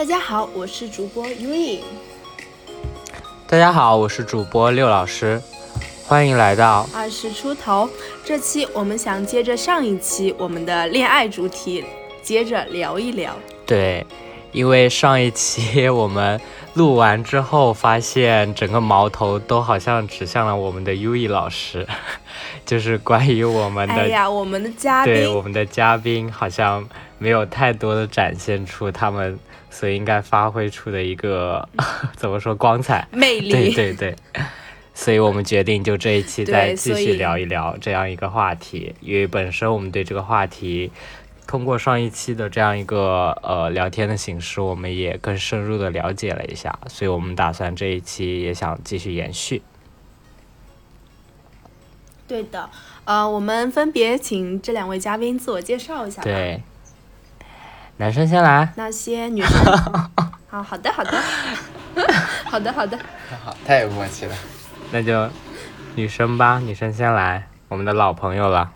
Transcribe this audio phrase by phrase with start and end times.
[0.00, 1.82] 大家好，我是主播于颖。
[3.46, 5.38] 大家好，我是主播六老师，
[6.06, 7.86] 欢迎来到二十出头。
[8.24, 11.84] 这期我们想接着上一期我们的恋爱主题，
[12.22, 13.36] 接着聊一聊。
[13.66, 14.06] 对，
[14.52, 16.40] 因为上一期我们
[16.72, 21.86] 录完之后，发现整个矛头都好像指向了我们的优异老师，
[22.64, 26.88] 就是关于我们的，哎呀，我们的嘉宾，对我们的嘉宾好像
[27.18, 29.38] 没有太多的展现出他们。
[29.70, 31.66] 所以应该发挥出的一个
[32.16, 33.50] 怎么说光彩魅力？
[33.50, 34.16] 对对对，
[34.92, 40.90] 所以我们决定就这一期再继续聊一聊这样一个话题，因为本身我们对这个话题
[41.46, 49.62] 通过上一期的这样一个呃聊天的形式，我们也更深入的了解了一下，所以我们打算这一期也想继续延续。
[52.28, 52.68] 对的，
[53.04, 56.22] 呃，我们分别请这两位嘉宾自我介绍一下。
[56.22, 56.60] 对。
[58.00, 59.62] 男生先来，那些女生，
[60.48, 61.22] 好好的好的，
[62.46, 62.98] 好的 好的，
[63.44, 64.34] 好太有默契了，
[64.90, 65.28] 那就
[65.96, 68.70] 女生吧，女生先来，我们的老朋友了。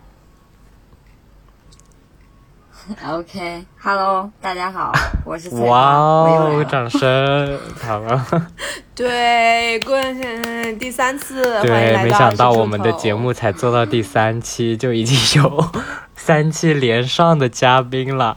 [3.03, 4.91] OK，Hello，大家好，
[5.25, 8.23] 我是哇哦，掌声，好了。
[8.93, 15.71] 对，郭先生第三次，对，没想到我们的节目才做到第三期，就已经有
[16.15, 18.35] 三期连上的嘉宾了。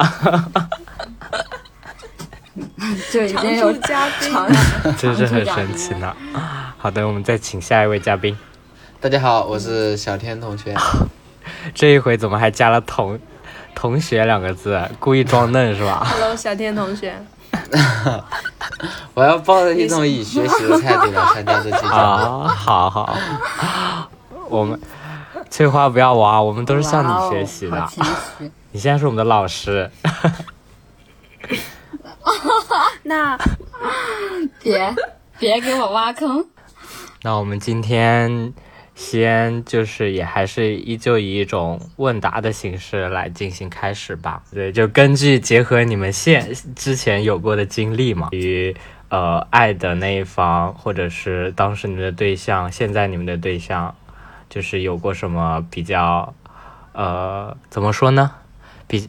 [3.12, 4.32] 就已经有嘉宾，
[4.96, 6.16] 真是很神奇呢。
[6.78, 8.34] 好的，我们再请下一位嘉宾。
[8.98, 10.74] 大家好，我是小天同学。
[11.74, 13.18] 这一回怎么还加了同
[13.80, 14.82] 同学两个字？
[14.98, 17.14] 故意装嫩是吧？Hello，小天同学。
[19.14, 21.92] 我要抱着一种以学习的态度来参加这期节目。
[21.92, 23.16] 啊，好好。
[24.48, 24.80] 我们
[25.48, 27.88] 翠花不要玩，我们都是向你学习的。
[28.72, 29.88] 你现在是我们的老师。
[33.04, 33.38] 那
[34.60, 34.92] 别
[35.38, 36.44] 别给我挖坑。
[37.22, 38.52] 那我们今天
[38.98, 44.42] 先就是也还是依旧以一种问答的形式来进行开始吧。
[44.52, 48.74] 对，就根据结合你们现之前有过的经历嘛，与
[49.08, 53.94] 呃爱的那一方，或者是当时你的对象，现在你们的对象，
[54.50, 56.34] 就是有过什么比较
[56.92, 58.32] 呃怎么说呢？
[58.88, 59.08] 比。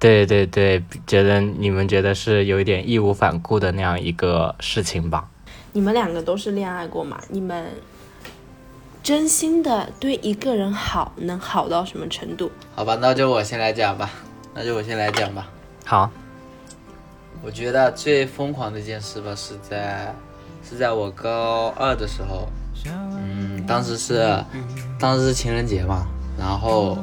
[0.00, 5.28] 对对对，觉得你们觉得是有一点义无反顾的那样一个事情吧？
[5.72, 7.18] 你们两个都是恋爱过嘛？
[7.28, 7.66] 你们
[9.08, 12.50] 真心的对一个人好，能好到什么程度？
[12.74, 14.10] 好吧，那就我先来讲吧。
[14.52, 15.48] 那就我先来讲吧。
[15.86, 16.10] 好，
[17.42, 20.14] 我觉得最疯狂的一件事吧，是在
[20.62, 22.50] 是在我高二的时候。
[22.84, 24.44] 嗯，当时是
[25.00, 26.06] 当时是情人节嘛，
[26.38, 26.98] 然后。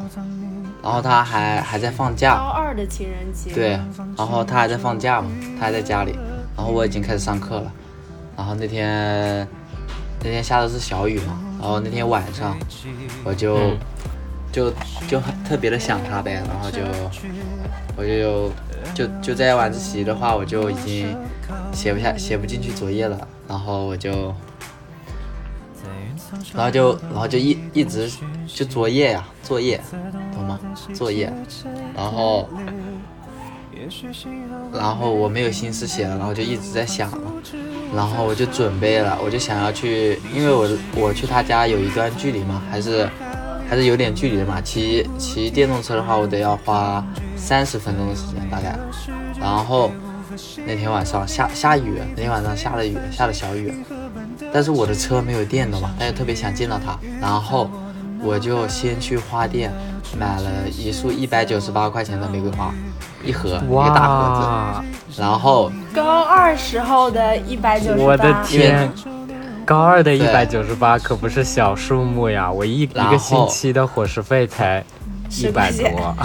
[0.83, 3.51] 然后他还还在放假，高二的情人节。
[3.51, 3.69] 对，
[4.15, 6.11] 然后他还在放假嘛，他还在家里。
[6.55, 7.73] 然后我已经开始上课了。
[8.37, 9.47] 然后那天
[10.25, 12.57] 那天下的是小雨嘛，然后那天晚上
[13.23, 13.73] 我就
[14.51, 14.73] 就
[15.07, 16.79] 就很特别的想他呗，然后就
[17.95, 18.51] 我就
[18.95, 21.15] 就就在晚自习的话，我就已经
[21.71, 24.33] 写不下写不进去作业了，然后我就。
[26.53, 28.11] 然后就，然后就一一直
[28.47, 29.79] 就作业呀，作业，
[30.33, 30.59] 懂吗？
[30.93, 31.31] 作业，
[31.95, 32.49] 然后，
[34.73, 37.31] 然后我没有心思写了，然后就一直在想了，
[37.93, 43.07] 然后我就准备了，我就想要去，因为我我去他家有一段距离嘛，还是
[43.69, 48.77] 还是有点距离的嘛，骑骑电动车的话，我得要花三十分钟的时间大概，
[49.39, 49.91] 然后
[50.65, 53.73] 那天晚上下下雨，那天晚上下了雨，下了小雨。
[54.53, 57.69] 但是我的车没有电的嘛，但是特别想见到他，然后
[58.21, 59.71] 我就先去花店
[60.17, 62.73] 买了一束一百九十八块钱的玫瑰花，
[63.25, 68.91] 一盒一个大盒子，然后高二时候的一百九十八，我的天，
[69.65, 74.83] 高二的一百九十八可不是小数目呀，我一一个星期的伙食费才
[75.39, 76.15] 一百多，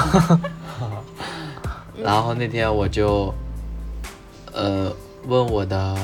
[2.02, 3.32] 然后那天我就
[4.52, 4.92] 呃
[5.26, 5.96] 问我的。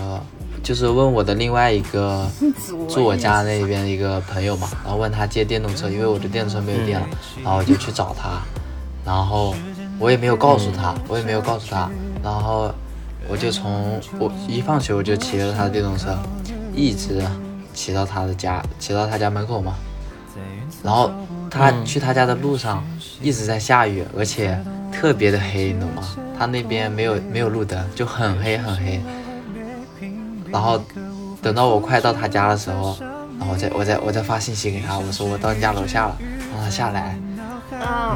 [0.62, 2.26] 就是问我的另外一个
[2.88, 7.06] 住我家那边一个朋友嘛，然后问他借电动车，因为我的电动车没有电了，
[7.44, 8.40] 然后我就去找他，
[9.04, 9.54] 然后
[9.98, 11.88] 我也没有告诉他，我也没有告诉他，
[12.22, 12.70] 然后
[13.28, 16.16] 我就从我一放学我就骑着他的电动车，
[16.74, 17.22] 一直
[17.72, 19.74] 骑到他的家，骑到他家门口嘛，
[20.82, 21.10] 然后
[21.50, 22.84] 他去他家的路上
[23.20, 24.58] 一直在下雨，而且
[24.92, 26.02] 特别的黑，你懂吗？
[26.38, 29.00] 他那边没有没有路灯，就很黑很黑。
[30.52, 30.80] 然后
[31.42, 32.96] 等到我快到他家的时候，
[33.38, 36.16] 然后我再我再我再发信息给他，我说我到你家楼下了，
[36.52, 37.18] 让他下来。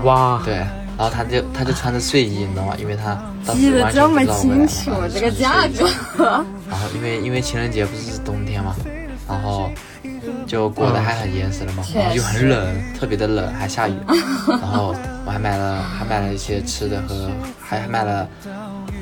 [0.05, 0.65] 哇，对，
[1.01, 2.77] 然后他就他就穿着睡衣，你知道吗？
[2.79, 6.45] 因为他当记时完全得这么不知道我清楚来，这个价格。
[6.69, 8.77] 然后因为因为情人节不是冬天嘛，
[9.27, 9.71] 然后
[10.47, 13.95] 就裹得还很严实了嘛，然后又很冷，特别的冷，还下雨。
[14.47, 14.95] 然后
[15.25, 18.29] 我还买了还买了一些吃的和还还买了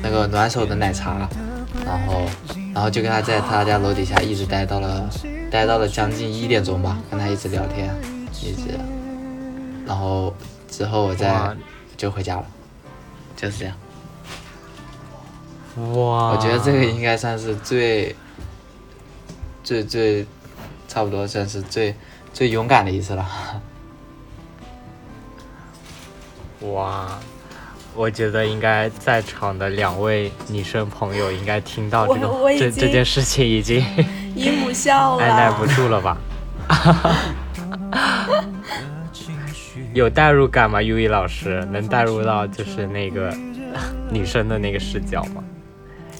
[0.01, 1.27] 那个暖手的奶茶，
[1.85, 2.21] 然后
[2.73, 5.09] 然后就跟他在他家楼底下一直待到了
[5.51, 7.93] 待到了将近一点钟吧，跟他一直聊天，
[8.41, 8.79] 一直，
[9.85, 10.33] 然后
[10.69, 11.53] 之后我再哇
[11.99, 12.45] 就回家了，
[13.35, 13.75] 就是这样。
[15.93, 18.15] 哇，我觉得这个应该算是最
[19.65, 20.25] 最最
[20.87, 21.93] 差不多算是最
[22.33, 23.29] 最勇敢的一次了。
[26.61, 27.19] 哇，
[27.93, 33.85] 我觉得应该在场的两位女生朋友应该听到这个这这件事情已经
[34.35, 36.17] 姨母笑了， 按耐不住了吧？
[39.93, 40.81] 有代入感吗？
[40.81, 43.35] 优一老师能代入到就是那个
[44.11, 45.43] 女生的那个视角吗？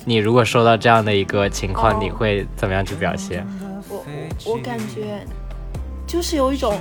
[0.06, 3.46] 你如果收到这样的一个情况，哦你会怎么样去表现？
[3.90, 4.04] 我
[4.46, 5.26] 我我感觉
[6.08, 6.80] 就是有一种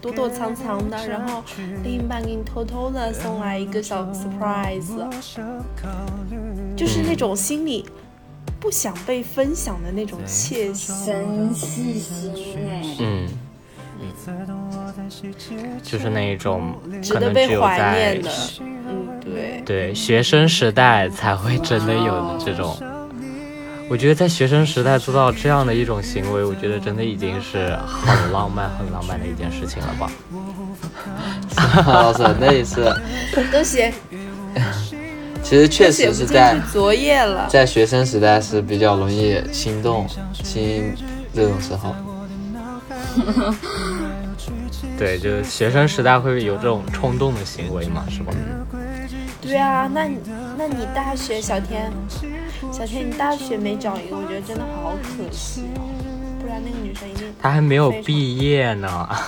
[0.00, 1.42] 躲躲藏藏的，然后
[1.82, 4.96] 另一半给你偷偷的送来一个小 surprise，
[6.76, 7.86] 就是那种心里
[8.58, 11.06] 不想被分享的那种窃喜。
[11.06, 12.32] 真细心
[12.68, 13.28] 哎，嗯，
[15.82, 16.74] 就是那一种
[17.10, 18.20] 可能只有怀在
[18.60, 22.76] 嗯，对，对学生时代才会真的有这种。
[23.88, 30.10] 我觉得在学生时代做到这样的一种行为，我觉得真的已经是很浪漫、很浪漫的一件事情了吧？
[31.86, 32.90] 老师，那一次
[33.52, 33.92] 都写
[35.42, 37.46] 其实确实是在去作业了。
[37.50, 40.94] 在学生时代是比较容易心动心
[41.34, 41.94] 这种时候。
[44.98, 48.32] 对，就是学生时代会有这种冲动的行为嘛，是吧？
[49.40, 50.18] 对啊，那你
[50.56, 51.92] 那你大学小天，
[52.72, 55.82] 小天你大学没找一个，我觉得真的好可惜哦，
[56.40, 59.08] 不然那个女生一定她还没有毕业呢。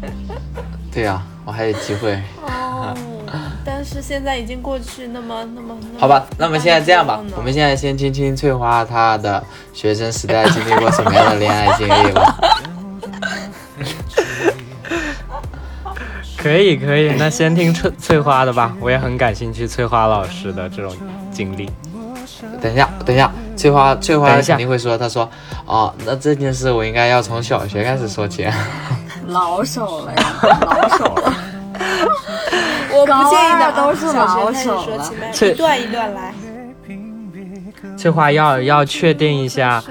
[0.92, 2.18] 对呀、我还有机会。
[2.46, 2.96] 哦，
[3.64, 12.38] 但是现在已经过去那么那么那么好吧，那么现在这样吧，我们现在先听听翠花她的学生时代经历过什么样的恋爱经历吧。
[16.36, 20.94] 可以可以，那先听翠翠花的吧，我也很感兴趣翠花老师的这种
[21.32, 21.68] 经历。
[22.62, 25.28] 等一下，等一下，翠花，翠花肯定会说，她说，
[25.66, 28.46] 哦，那这件事我应该要从小学开始说起。
[29.26, 30.22] 老手了呀，
[30.62, 31.34] 老手了。
[32.90, 35.12] 我不介意的都是小学开始老手了
[35.52, 36.32] 一段一段来。
[37.96, 39.82] 翠花要要确定一下，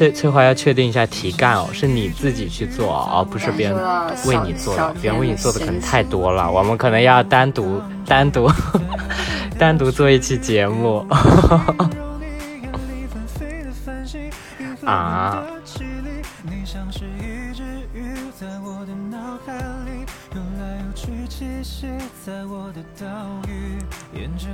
[0.00, 3.76] 翠翠花要确定一下题干哦，是你自己去做哦，而不是别人
[4.24, 8.50] 为你做的，别人为你做的可能太多了，我们可能要单独单独
[9.60, 11.06] 单独做一期节目。
[14.86, 15.44] 啊，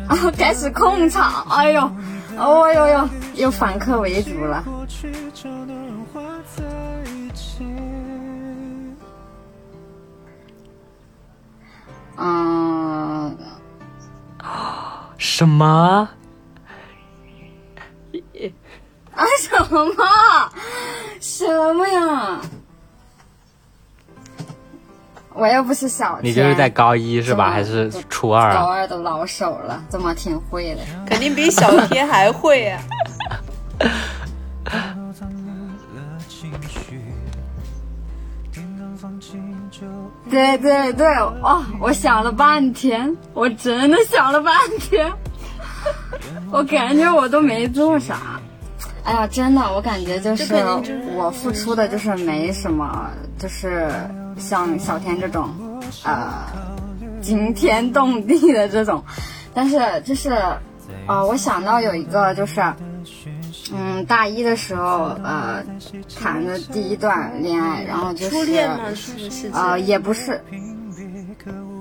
[0.08, 1.88] 啊，开始控场，哎呦，
[2.36, 4.64] 哦呦呦，又反客为主了。
[12.16, 13.36] 嗯，
[15.18, 16.08] 什么？
[19.14, 19.58] 啊什
[19.94, 20.52] 么？
[21.20, 22.40] 什么呀？
[25.36, 27.50] 我又不是小，你就是在高一是吧？
[27.50, 28.54] 还是初二啊？
[28.54, 30.80] 高二的老手了，怎么挺会的？
[31.06, 32.82] 肯定比小天还会啊！
[40.30, 41.06] 对对对，
[41.42, 45.12] 哦，我想了半天，我真的想了半天，
[46.50, 48.40] 我感觉我都没做啥。
[49.06, 50.52] 哎呀，真的，我感觉就是
[51.14, 53.08] 我付出的就是没什么，
[53.38, 53.88] 就是
[54.36, 55.48] 像小天这种，
[56.04, 56.28] 呃，
[57.22, 59.04] 惊天动地的这种，
[59.54, 60.36] 但是就是，
[61.06, 62.60] 呃，我想到有一个就是，
[63.72, 65.62] 嗯，大一的时候，呃，
[66.18, 68.92] 谈的第一段恋爱，然后就是初恋吗？
[68.92, 69.50] 是不是？
[69.52, 70.42] 呃，也不是，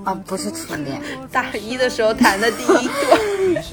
[0.06, 3.20] 啊、不是初恋， 大一的时候谈的第一段，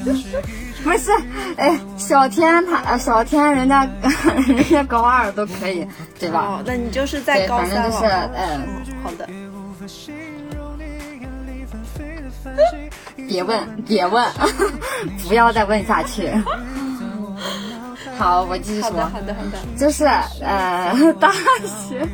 [0.83, 1.11] 不是，
[1.57, 3.87] 哎，小天他呃小天人家
[4.49, 5.87] 人家高二都可以，
[6.19, 6.41] 对吧？
[6.41, 8.31] 哦，那你就是在对，高反正就是三了。
[8.35, 8.61] 呃，
[9.05, 9.29] 好的，
[13.29, 14.27] 别问，别问，
[15.29, 16.29] 不要再问下去。
[18.19, 19.05] 好，我继续说好的，。
[19.11, 19.59] 好的，好的。
[19.79, 20.05] 就是
[20.43, 21.33] 呃，大
[21.89, 22.07] 学，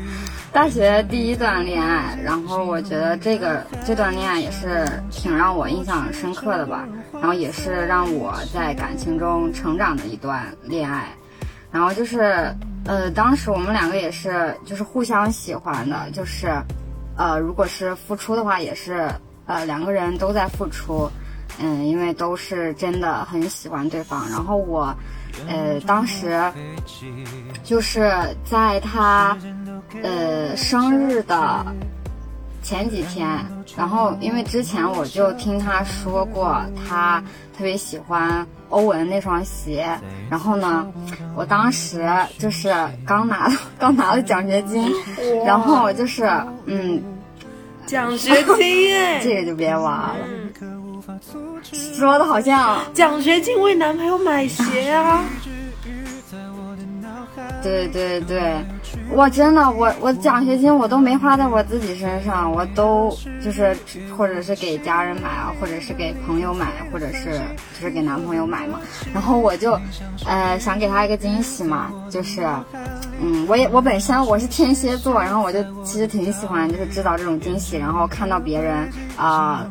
[0.59, 11.15] 大学第一段恋爱，然后我觉得这个这段恋爱也是挺让我印象深刻的吧，然后也是让我在感情中成长的一段恋爱，
[11.71, 12.53] 然后就是
[12.87, 16.49] 呃，当时我们两个也是就是互相喜欢的，就是
[17.17, 19.09] 呃，如果是付出的话，也是
[19.47, 21.09] 呃两个人都在付出，
[21.61, 24.93] 嗯，因为都是真的很喜欢对方，然后我。
[25.47, 26.41] 呃，当时
[27.63, 28.11] 就是
[28.45, 29.37] 在他
[30.03, 31.65] 呃生日的
[32.63, 33.29] 前几天，
[33.77, 37.23] 然后因为之前我就听他说过，他
[37.57, 39.89] 特别喜欢欧文那双鞋，
[40.29, 40.87] 然后呢，
[41.35, 42.07] 我当时
[42.39, 42.75] 就是
[43.07, 44.93] 刚拿刚拿了奖学金，
[45.47, 46.31] 然后就是
[46.67, 47.03] 嗯，
[47.87, 50.17] 奖学金哎， 这个就别玩了。
[51.95, 55.25] 说的好像奖学金为男朋友买鞋啊！
[57.63, 58.55] 对对对，
[59.11, 63.77] 我真的我我奖学金我都没花在我自己身上，我都就是
[64.17, 67.41] 或者是给家人买啊，或者是给朋友买，或者是
[67.75, 68.79] 就是给男朋友买嘛。
[69.13, 69.79] 然后我就
[70.25, 72.47] 呃想给他一个惊喜嘛，就是
[73.21, 79.67] 嗯我也我本身我是天蝎座，然后我就其实挺喜欢就是制造这种惊喜，然后看到别人啊。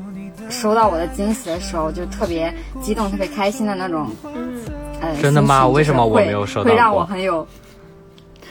[0.50, 4.10] 收到我的惊喜的时候，就特别激动、特别开心的那种。
[5.02, 5.68] 嗯，真的吗？
[5.68, 7.48] 为什么我没有收到会让我很有。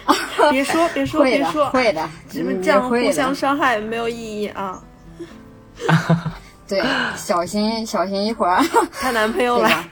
[0.50, 2.08] 别说， 别说，别说，会的。
[2.30, 4.80] 你们这样互相伤害没有意义啊。
[6.68, 6.82] 对，
[7.16, 8.62] 小心， 小心一会儿
[8.92, 9.84] 她男朋友来。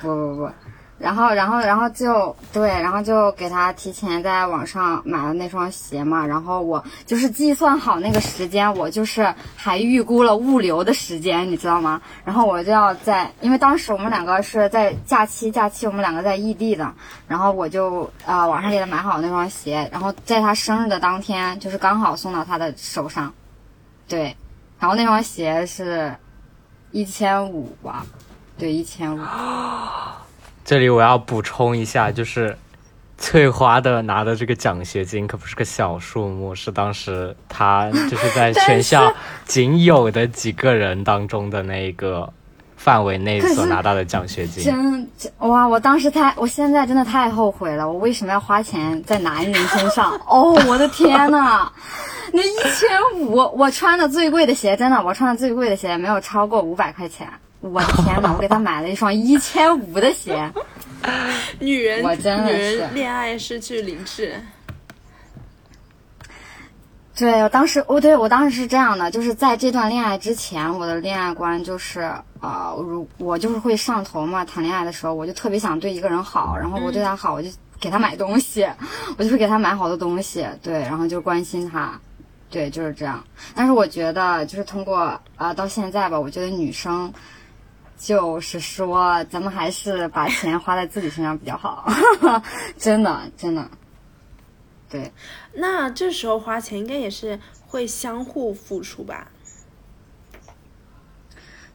[0.00, 0.50] 不不不。
[1.00, 6.26] 然后，然后，然后就对，然后就给他提前在网上买了那双鞋嘛。
[6.26, 12.02] 然后我就是计算好那个时间，我就是还预估了物流的时间，你知道吗？
[12.22, 16.92] 然后我就要在，因为当时我们两个是在假期，假期我们两个在异地的。
[17.26, 23.32] 然后我就啊，网上给他买好那双鞋，然后在他生日的当天，就是刚好送到他的手上。
[24.06, 24.36] 对，
[24.78, 26.14] 然后那双鞋是
[26.90, 28.04] 一千五吧？
[28.58, 29.20] 对，一千五。
[30.70, 32.56] 这里我要补充一下，就是
[33.18, 39.12] 翠花的拿的这个奖学金可不是个小数目，是当时她就是在 全校
[39.44, 42.32] 仅有的几个人当中的那个
[42.76, 44.62] 范围内所拿到的奖学金。
[44.62, 45.66] 真哇！
[45.66, 50.12] 我当时太，我现在真的太后悔了，我为什么要花钱在男人身上？
[50.24, 51.68] 哦，我的天呐，
[52.32, 57.28] 那一千五，我穿的最贵的鞋，真的，我穿的最贵的鞋没有超过五百块钱。
[57.60, 58.32] 我的天哪！
[58.32, 60.50] 我给他买了一双一千五的鞋。
[61.58, 64.34] 女人，我真的是恋爱失去理智。
[67.14, 72.00] 对，我当时，哦，对我当时是这样的，就是在这段恋爱之前，我的恋爱观就是
[72.40, 74.42] 啊，如我就是会上头嘛。
[74.42, 78.66] 谈恋爱的时候，我就特别想对一个人好，然后我对他好，我就给他买东西，
[79.18, 82.00] 我就会给他买好多东西，对，然后就关心他，
[82.48, 83.22] 对，就是这样。
[83.54, 87.12] 但是我觉得，就是通过啊，到现在吧，我觉得女生。
[88.02, 91.86] 就是说，咱们还是把钱花在自己身上比较好，
[92.78, 93.70] 真的，真的。
[94.88, 95.12] 对，
[95.52, 99.28] 那这时候花钱应该也是会相互付出吧？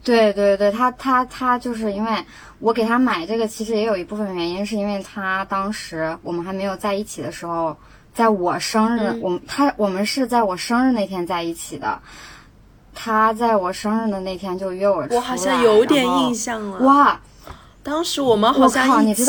[0.02, 2.24] 对对对，他他他就是因为
[2.58, 7.76] 我给他买这个，其实也有一部分原因，是因为他当时我们还没有在一起的时候，
[8.12, 12.02] 在我生日，我他我们是在我生日那天在一起的。
[12.98, 16.78] 他在我生日的那天就约我出来，我好像有点印象了。
[16.78, 17.20] 哇，
[17.82, 19.22] 当时我们好像一起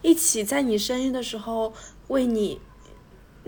[0.00, 1.72] 一起在你生日的时候
[2.08, 2.58] 为你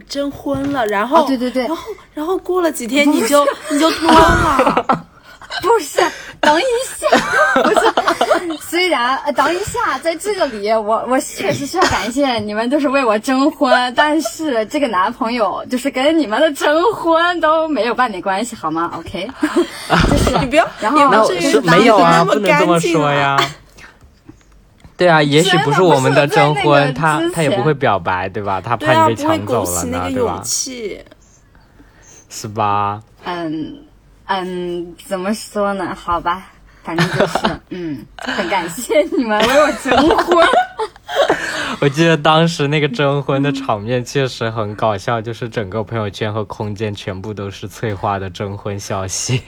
[0.06, 5.06] 征婚了，然后对对对，然后然后过了几天你就你就脱了。
[5.62, 6.00] 不是，
[6.40, 7.06] 等一下，
[7.62, 19.30] 不是，虽然等一下，在这里，我我确实是要感谢你们，就是为我征婚，但是这个男朋友就是跟你们的征婚都没有半点关系，好吗？OK，
[20.11, 20.99] 就是 你不要，然后
[21.62, 23.37] 没有啊，不能这么说呀。
[24.96, 28.61] 对啊，也许不是我们的征婚，他他也不会表白，对吧？
[28.61, 30.42] 他怕你被抢走了呢，对吧？
[32.28, 33.00] 是吧？
[33.25, 33.84] 嗯。
[34.26, 35.95] 嗯，怎么说呢？
[35.95, 36.47] 好吧，
[36.83, 37.38] 反正就是，
[37.71, 40.47] 嗯，很感谢你们为我征婚。
[41.81, 49.43] 我记得当时那个征婚的场面确实很搞笑，就是整个朋友圈和空间全部都是翠花的征婚消息。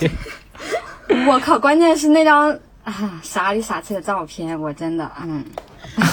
[1.27, 2.51] 我靠，关键是那张
[2.85, 5.45] 啊傻里傻气的照片，我真的，嗯，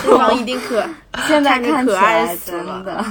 [0.03, 0.86] 对方一定可，
[1.27, 3.03] 现在看起来真的。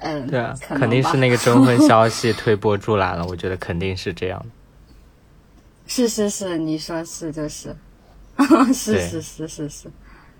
[0.00, 4.44] 嗯，对啊，肯定是那个征婚 消息推波助澜了，我觉得肯定是这样。
[5.86, 7.74] 是是是，你说是就是，
[8.72, 9.90] 是是是是是，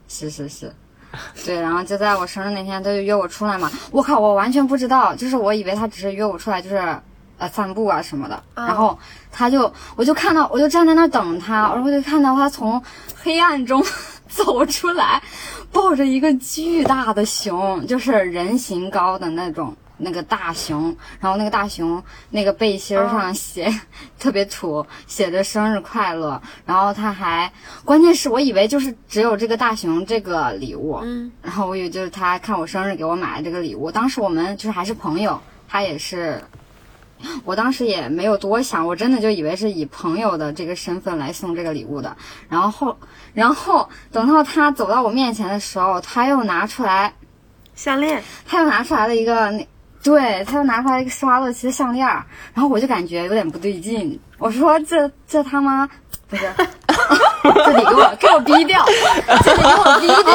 [0.08, 0.72] 是是是，
[1.44, 1.60] 对。
[1.60, 3.70] 然后就在我生日那天，他就约我出来嘛。
[3.90, 6.76] 我靠，我完全不知道，就是我以为他只是约我出来，就是
[7.38, 8.42] 呃散步啊什么的。
[8.54, 8.96] 然后
[9.32, 12.80] 他就，我就看到，我就站在那等他，然后就看到他从
[13.22, 13.84] 黑暗中。
[14.30, 15.22] 走出来，
[15.70, 19.76] 抱着一个巨大的熊，就是人形高的那种。
[20.02, 23.70] 那个大熊，然后那个大熊那个背心上写、
[24.18, 26.40] 特别土，写着生日快乐。
[26.64, 27.52] 然后他还，
[27.84, 33.92] 关键是我以为就是只有这个大熊这个礼物，嗯，然后我以为就是他看我生日给我买的这个礼物。
[33.92, 36.42] 当时我们就是还是朋友，他也是，
[37.44, 42.16] 我当时也没有多想，我真的就以为是以朋友的这个身份来送这个礼物的。
[42.48, 42.98] 然后后，
[43.34, 47.14] 然后等到他走到我面前的时候，他又拿出来
[47.74, 49.66] 项链，他又拿出来了一个那。
[50.02, 52.24] 对，他又拿出来一个施华洛奇的项链儿，
[52.54, 54.18] 然后我就感觉有点不对劲。
[54.38, 55.86] 我说这这他妈
[56.26, 58.82] 不是， 这得给我给我逼掉，
[59.44, 60.34] 这得给我逼掉。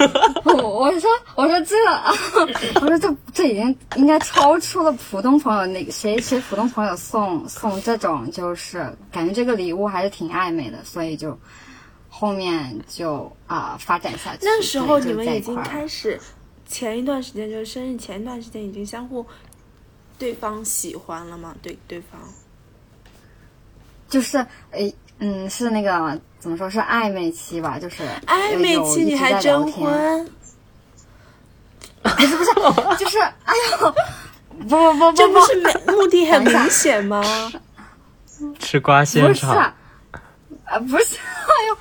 [0.44, 1.76] 我我说我说这，
[2.80, 11.38] 我说这这已经应该超出了普通朋友那个谁谁普通朋友送送这种就是感觉这个礼物还是挺暧昧的，所以就
[12.08, 14.38] 后面就啊发展下去。
[14.42, 16.18] 那时候你们已经开始，
[16.66, 19.24] 前一段时间就是生日前一段时间已经相互
[20.18, 21.54] 对方喜欢了吗？
[21.62, 22.20] 对对方，
[24.08, 30.28] 就是诶，嗯，是那个怎么说是暧昧期吧，就是暧昧期你还征婚？
[32.02, 32.96] 不是不是？
[32.98, 33.94] 就是哎呦，
[34.60, 37.22] 不不不不不，这不是目的很 明显吗？
[38.58, 39.74] 吃瓜现不是，场，
[40.64, 41.76] 啊不是，哎呦，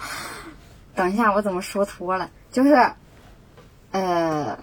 [0.93, 2.29] 等一下，我怎么说脱了？
[2.51, 2.91] 就是，
[3.91, 4.57] 呃，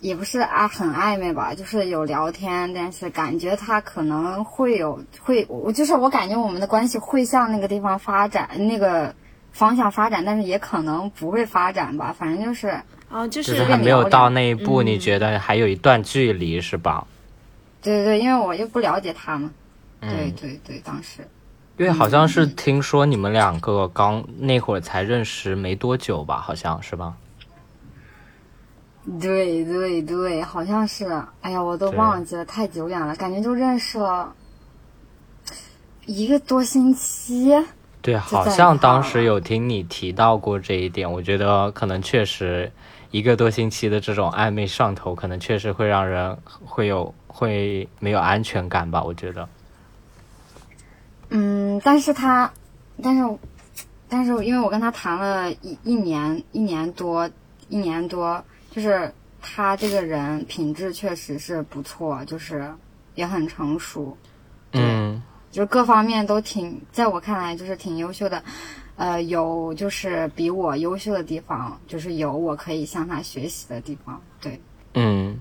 [0.00, 9.14] 也不是啊，很暧昧吧，就是有聊天，但是感觉他可能会有会，我就是我感觉我们的关系会向那个地方发展，那个
[9.58, 12.80] 方向发展，但是也可能不会发展吧，反正就是。
[13.10, 17.04] 啊，就就是是还没有到那一步，嗯你觉得还有一段距离是吧？
[17.82, 19.50] 对对对，因为我又不了解他嘛。
[20.00, 21.26] 对嗯，对对，当时
[21.78, 27.16] 因为好像是听说你们两个刚那会儿才认识没多久吧，好像是吧？
[29.18, 31.06] 对对对，好像是。
[31.40, 34.34] 哎呀，我都忘记了，太久远了，感觉就认识了
[36.04, 37.56] 一个多星期。
[38.00, 42.70] 对，好像当时有听你提到过这一点，我觉得可能确实
[43.10, 49.48] 一个多星期的这种暧昧上头，可能确实会让人会有会没有安全感吧，我觉得。
[51.30, 52.50] 嗯，但是他，
[53.02, 53.38] 但是，
[54.08, 57.28] 但是因为我跟他谈了一一年一年多
[57.68, 62.72] 一年多，就是他这个人品质确实是不错，就是
[63.14, 64.16] 也很成熟。
[64.72, 68.42] 嗯就是各方面都挺，在我看来就是挺优秀的，
[68.96, 74.20] 呃，有就是比我优秀的地方，就是有我可以向他学习的地方。
[74.40, 74.60] 对，
[74.94, 75.38] 嗯，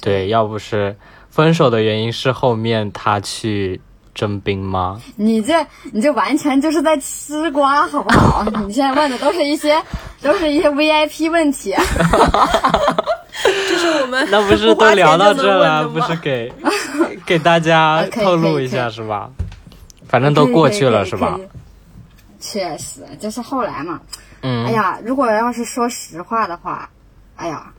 [0.00, 0.96] 对，要不是
[1.30, 3.80] 分手的原因是后面他去
[4.14, 5.00] 征兵吗？
[5.16, 8.44] 你这你这完全就是在吃瓜，好不好？
[8.66, 9.80] 你现在问的都是一些
[10.20, 11.74] 都是一些 VIP 问题。
[13.68, 16.52] 这是我们那不是都聊到这了，不是给
[17.26, 19.30] 给大家透露一下是吧？
[20.08, 21.38] 反正都过去了是吧？？
[22.40, 24.00] 确实，就是后来嘛。
[24.42, 26.90] 嗯，哎呀，如果要是说实话的话，
[27.36, 27.72] 哎呀，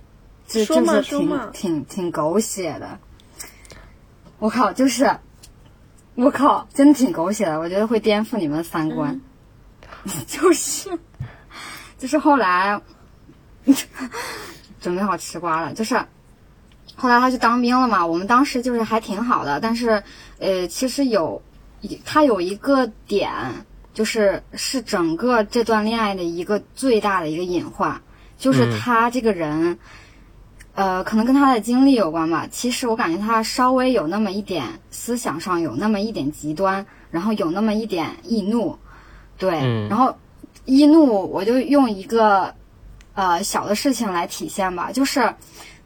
[0.47, 2.97] 这就是挺挺挺狗血的。
[4.39, 5.17] 我靠，就是，
[6.15, 9.19] 我靠，真的挺狗血的，我觉得会颠覆你们的三观。
[10.27, 10.89] 就是，
[11.97, 12.81] 就是后来，
[14.83, 15.99] 准备好吃瓜了，就是。
[16.95, 20.03] 后来他去当兵了嘛，我们当时就是还挺好的，但是，
[20.37, 21.41] 呃，其实有，
[22.05, 23.31] 他有一个点，
[23.93, 27.99] 就是是整个这段恋爱的一个最大的一个隐患，
[28.37, 29.79] 就是嗯他这个人，
[30.75, 32.47] 呃，可能跟他的经历有关吧。
[32.51, 38.77] 其实我感觉他稍微有那么一点思想上有那么一点极端，然后有那么一点易怒，
[39.39, 40.15] 对，嗯然后
[40.65, 42.53] 易怒我就用一个
[43.13, 45.35] 呃小的事情来体现吧，就是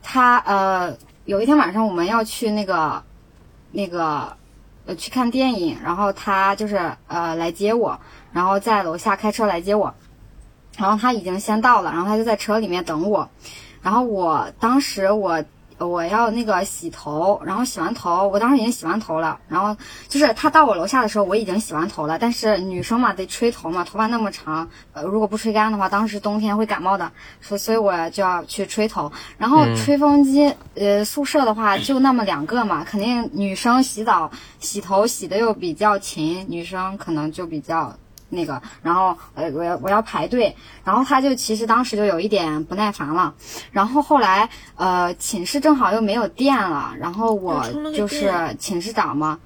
[0.01, 3.03] 他呃有一天晚上我们要去那个
[3.71, 4.35] 那个
[4.85, 7.99] 呃去看电影，然后他就是呃来接我，
[8.31, 9.93] 然后在楼下开车来接我，
[10.77, 13.29] 然后他已经先到了，然后他就在车里面等我，
[13.81, 15.43] 然后我当时我。
[15.79, 19.75] 我要那个洗头，然后洗完头，我当时已经洗完头了，然后
[20.07, 27.11] 就是他到我楼下的时候，我已经洗完头了，但是女生嘛得吹头嘛，头发那么长，呃，如果不吹干的话，当时冬天会感冒的，
[27.41, 29.11] 所所以我就要去吹头。
[29.37, 37.95] 然后吹风机，呃，宿舍的话就那么两个嘛，肯定女生洗澡洗头洗的又比较勤，女生可能就比较
[38.29, 43.33] 那个，然后呃我要我要排队，然后他就其实当时就有一点不耐烦了，
[43.71, 49.39] 然后后来呃寝室正好又没有电了，然后我就是寝室长嘛，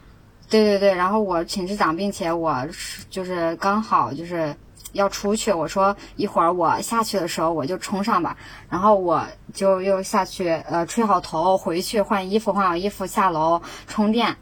[0.49, 4.55] 对对对，然后我寝室长，并且我是就是刚好就是
[4.93, 8.35] 要出去，我说一会儿我下去的时候我就冲上吧，
[8.69, 14.35] 然后我就又下去呃吹好头回去换衣服，换好衣服下楼充电。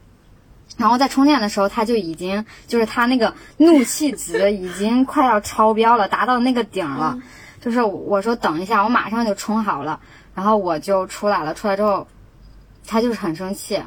[0.79, 7.19] 然后在充电的时候，他就已经就是他那个怒气值已经快要超标了，达到那个顶了。
[7.59, 9.99] 就是我说等一下，我马上就充好了，
[10.33, 11.53] 然后我就出来了。
[11.53, 12.07] 出来之后，
[12.87, 13.83] 他就是很生气，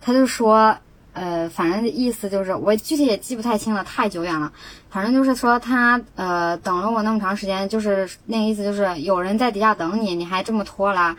[0.00, 0.76] 他就说，
[1.12, 4.52] 呃，反正意思就是我具体也记不太清了，太久远了。
[4.90, 11.16] 反正就是说他呃等了我那么长时间，就是那个意思就是有人在底下等你，你还这么拖拉，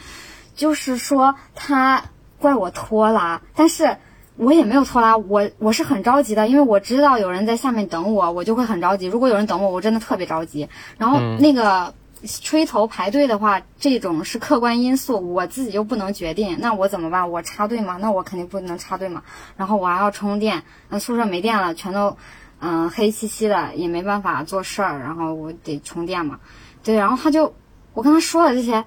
[0.55, 2.01] 就是说他
[2.39, 3.97] 怪我拖拉，但是。
[4.37, 9.05] 我也没有拖拉，我我是很着急的，因为我知道有人在下面等我，我就会很着急。
[9.07, 10.67] 如果有人等我，我真的特别着急。
[10.97, 11.93] 然后那个
[12.25, 17.31] 吹头排队的话，这种是客观因素，我自己又不能决定，那我怎么办？
[17.31, 17.97] 我插队吗？
[18.01, 19.23] 那我肯定不能插队嘛。
[19.55, 22.17] 然后我还要充电，那宿舍没电了，全都
[22.59, 26.39] 嗯黑漆漆的，也没办法做事儿，然后我得充电嘛。
[26.83, 27.55] 对，然后他就
[27.93, 28.83] 我跟他说了这些。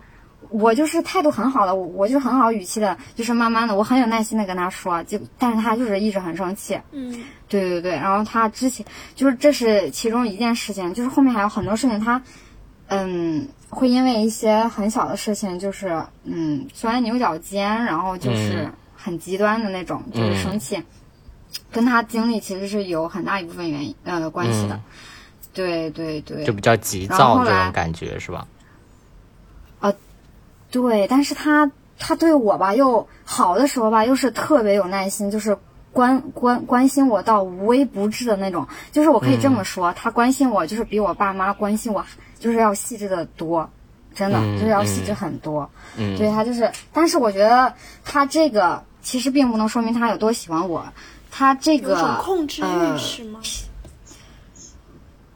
[0.51, 6.79] 我就是态度很好的，我我就很好语气的，就是慢慢的，我很有耐心的跟他说，就但是他就是一直很生气。
[6.93, 8.85] 嗯，对对对，然后他之前
[9.15, 12.23] 就是这是其中一件事情，就是后面还有很多事情，他
[12.89, 20.83] 嗯会因为一些很小的事情，就是嗯钻牛角尖，然后就是很极端的那种，就是生气，
[21.71, 24.81] 跟他经历其实是有很大一部分原因呃关系的。
[25.53, 28.47] 对对对，就比较急躁这种感觉是吧？
[30.71, 35.57] 对，但是他他对我吧，又好的时候吧，又是特别有耐心，就是
[35.93, 38.67] 关关关心我到无微不至的那种。
[38.93, 42.05] 就是我可以这么说，他关心我，就是比我爸妈关心我，
[42.39, 43.69] 就是要细致的多，
[44.15, 45.71] 真的、嗯就是要细致很多。
[45.97, 50.87] 嗯，对他就是，但是我觉得他这个其实并不能说明他有多喜欢我，
[51.31, 53.41] 他这个控制欲呃是吗？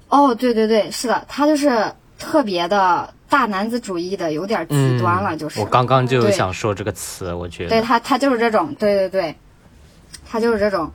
[0.09, 5.59] 哦，对对对，是的，他就是特别的大男子主义的，有点极端了，就是。
[5.59, 9.37] 嗯我刚刚就想说这个词，我觉得对他，他就是这种，对对对，
[10.25, 10.93] 他就是这种，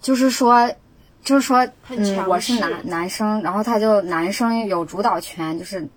[0.00, 0.68] 就是说，
[1.22, 5.88] 就是说，嗯，我是男男生，然后他就男生有主导权，就是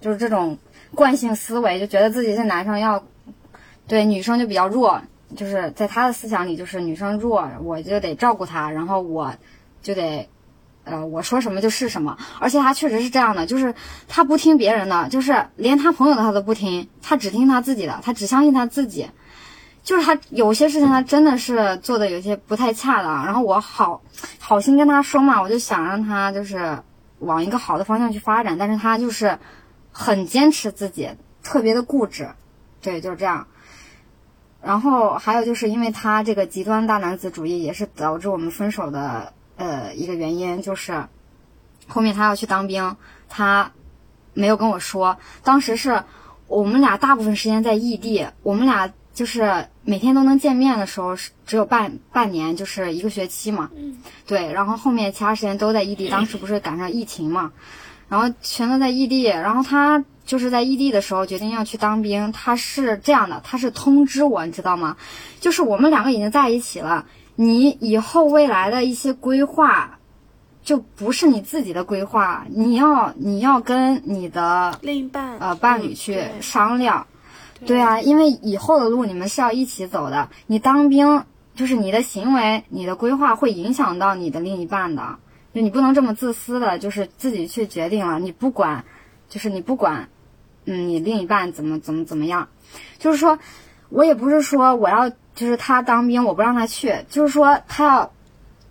[0.00, 0.56] 就是这种
[0.94, 3.04] 惯性思维，就觉得自己是男生要
[3.86, 5.02] 对女生就比较弱，
[5.36, 9.34] 就是在他的思想里，就是女生弱，我就得照顾她，然后我
[9.82, 10.28] 就得。
[10.90, 13.74] 呃，我说什么就是什么，而且他确实是这样的，就是
[14.08, 19.10] 他不听别人的，就是连他朋友的他都不听，他只听他自己的，他只相信他自己。
[19.84, 24.02] 就是他有些事情他真的是做的有些不太恰当，然后我好
[24.38, 26.80] 好心跟他说嘛，我就想让他就是
[27.20, 29.38] 往一个好的方向去发展，但是他就是
[29.90, 31.10] 很坚持自己，
[31.42, 32.28] 特别的固执，
[32.82, 33.46] 对，就是这样。
[34.60, 41.04] 然后还有就是因为他这个极端大男子主义，也是导致我们分手的呃一个原因，就是
[41.86, 42.96] 后面他要去当兵，
[43.28, 43.72] 他
[44.32, 46.04] 没有跟我说，当时是
[46.46, 53.70] 我们俩大部分时间在异地，我们俩就是每天都能见面的时候是只有半半年，就是一个学期嘛。
[53.76, 57.52] 嗯，对，然后后面其他时间都在异地，当时不是赶上疫情嘛，
[58.08, 64.96] 然后全都在异地，然后他就是在异地的时候决定要去当兵，他是这样的，他是通知我，你知道吗？
[65.40, 67.06] 就是我们两个已经在一起了，
[67.40, 69.94] 你以后未来的一些规划。
[70.60, 77.06] 就不是你自己的规划，你要你要跟你的另一半呃伴侣嗯去商量。
[77.64, 80.28] 对啊，因为以后的路你们是要一起走的。
[80.46, 81.24] 你当兵
[81.54, 85.16] 就是你的行为、你的规划会影响到你的另一半的，
[85.54, 88.84] 就你不能这么自私的，就是自己去决定了，你不管，
[89.30, 90.10] 就是你不管，
[90.66, 92.46] 嗯，你另一半怎么怎么怎么样，
[92.98, 93.38] 就是说，
[93.88, 98.10] 我也不是说我要就是他当兵我不让他去，就是说他要，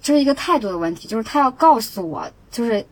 [0.02, 2.86] 这是一个态度的问题，就是他要告诉我，就是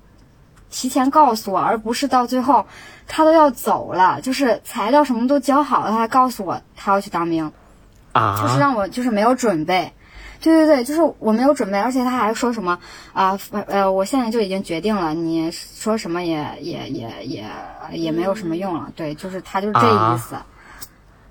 [0.72, 2.66] 提前告诉我，而不是到最后
[3.06, 7.52] 他都要走了，就是材料什么都交好了，他还告诉我他要去当兵，
[8.14, 9.92] 啊，就是让我就是没有准备。
[10.40, 12.80] 对对对，就是我没有准备，而且他还说什么
[13.12, 17.46] 啊呃，我现在就已经决定了，你说什么也也也也
[17.92, 18.90] 也没有什么用了。
[18.96, 20.38] 对，就是他就是这意思。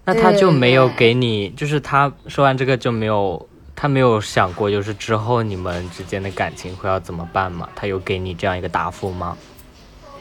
[0.05, 7.69] 那他就没有给你，就是他说完这个就没有，他没有想过就是之后你们之间的感情会要怎么办吗？
[7.75, 9.37] 他有给你这样一个答复吗？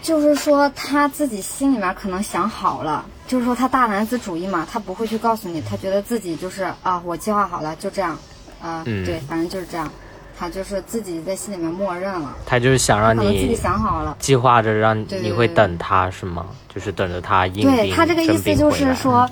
[0.02, 8.18] 就是说他自己心里面可能想好了，就是说他大男子主义嘛，他不会去告诉你，他觉得自己就是啊，我计划好了，就这样，
[8.62, 9.90] 啊、嗯对，反正就是这样。
[10.36, 14.18] 他就是自己在心里面默认了，他就是想让你自己你想好了。
[14.20, 16.48] 计划着让你会等他是吗？
[16.74, 19.30] 就是等着他硬对他这个意思就是说，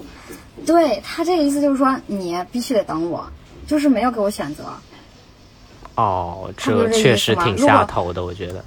[0.65, 3.25] 对他这个意思就是说，你必须得等我，
[3.67, 4.65] 就是没有给我选择，
[5.95, 8.63] 哦，这确实挺下头的，我觉得。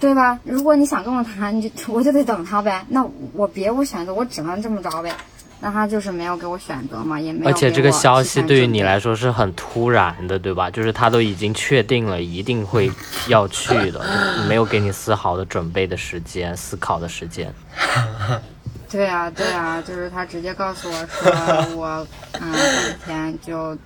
[0.00, 0.38] 对吧？
[0.44, 2.84] 如果你想跟我谈， 你就我就得等他呗。
[2.88, 5.12] 那我别无选择，我只能这么着呗。
[5.60, 7.50] 那他就是没有给我选择嘛，也没有。
[7.50, 10.70] 而且这个消息对于你来说，说是很突然的，对吧？
[10.70, 12.88] 就是他都已经确定了，一定会
[13.26, 14.04] 要去的，
[14.48, 17.52] 没有给你丝毫的准备的时间、思考的时间。
[18.90, 22.06] 对啊，对啊，就是他直接告诉我说，我
[22.40, 23.76] 嗯过几天就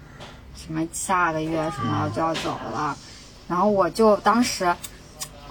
[0.54, 2.96] 什么下个月什么就要走了，
[3.48, 4.72] 然后我就当时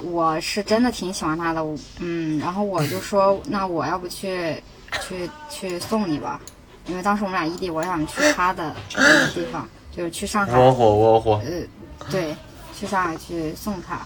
[0.01, 1.61] 我是真的挺喜欢他的，
[1.99, 4.63] 嗯，然后我就说，那我要不去
[5.01, 6.39] 去去送你吧，
[6.85, 12.33] 因为当时我们俩异地，我想去他的那个地方，就是去上海，窝火窝火，呃，对，
[12.73, 13.99] 去上海去送他。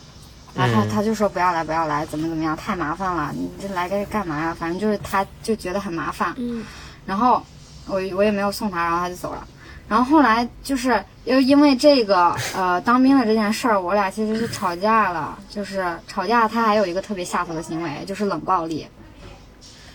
[0.56, 4.56] 然后他就说不要来不要来，怎么怎么样，太麻烦了，你这来这干嘛呀？
[4.58, 6.34] 反正就是他就觉得很麻烦。
[6.38, 6.64] 嗯，
[7.06, 7.44] 然后
[7.88, 9.46] 我我也没有送他，然后他就走了。
[9.88, 15.38] 然后后来就是又因为这个呃当兵的这件事儿，我俩其实是吵架了。
[15.50, 18.88] 就是吵架，他还有一个特别下头的行为，就是冷暴力。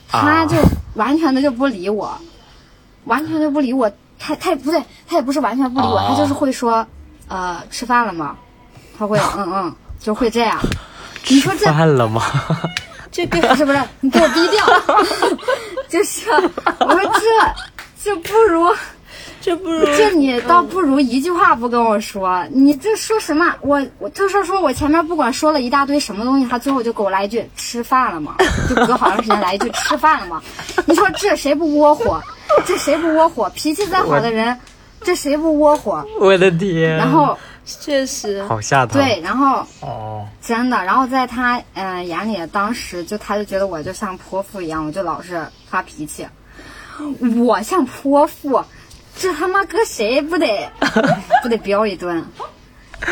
[0.09, 0.57] 他就
[0.94, 2.16] 完全的就不理我，
[3.05, 3.90] 完全就不理我。
[4.18, 6.87] 他他也不对，他也不是完全不理我，啊他就是会说，
[7.29, 8.37] 呃，吃饭了吗？
[8.99, 10.58] 他会嗯嗯，就会这样。
[11.28, 12.22] 你说这饭了吗？
[13.12, 14.64] 这个不是不是，你给我低调。
[15.88, 17.20] 就是我说这
[18.02, 18.72] 这不如
[19.40, 23.52] 这不如这你倒不如一句话不跟我说，你这说什么？
[23.62, 28.36] 我我就是说我前面不管说了一大堆什么东西，他最后就给我来一句吃饭了吗？
[28.68, 30.40] 就隔好长时间来一句吃饭了吗？
[30.86, 32.22] 你说这谁不窝火？
[32.64, 33.50] 这谁不窝火？
[33.54, 34.56] 脾气再好的人，
[35.02, 36.06] 这谁不窝火？
[36.20, 36.96] 我的天！
[36.96, 37.36] 然后
[37.80, 38.94] 确实，好吓头。
[38.98, 46.26] 对，然后哦，真的，然后在他嗯、呃眼里，当时就他就觉得我就像泼妇一样，我就老是发脾气。
[47.44, 48.62] 我像泼妇，
[49.16, 50.70] 这他妈搁谁不得
[51.42, 52.24] 不得彪一顿？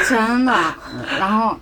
[0.08, 0.52] 真的。
[1.18, 1.56] 然后，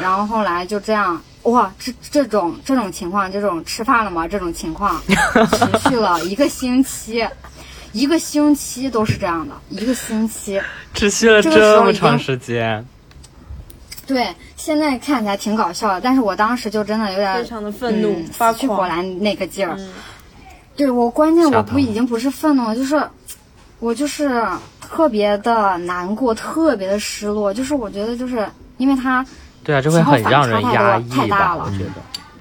[0.00, 4.26] 然后后来就这样，哇，这这种这种情况，这种吃饭了吗？
[4.26, 7.26] 这种情况持续了一个星期，
[7.96, 10.60] 一个星期都是这样的，一个星期。
[10.92, 12.84] 持续了这么长时间，
[14.06, 19.74] 对，现在看起来挺搞笑的，但是我当时就真的有点非常的愤怒嗯发死去活狂来那个劲儿。
[19.78, 19.88] 嗯
[20.76, 23.02] 对我关键我不已经不是愤怒了，就是
[23.78, 24.44] 我就是
[24.78, 29.24] 特别的难过，特别的失落，就是我觉得就是因为他
[29.64, 31.64] 对啊，这会很让人压抑太大吧？
[31.64, 31.92] 了我觉得。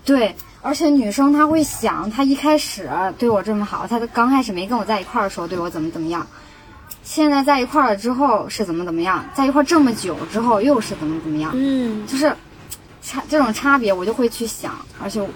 [0.03, 6.25] 对，而且女生她会想，她一开始对我这么好，她刚开始没跟我在一块儿的时候对我怎么怎么样，
[7.03, 12.35] 现在在一块儿了之后是怎么怎么样，在一块儿这么久之后又是怎么怎么样，嗯，就是
[13.03, 15.29] 差这种差别，我就会去想，而且我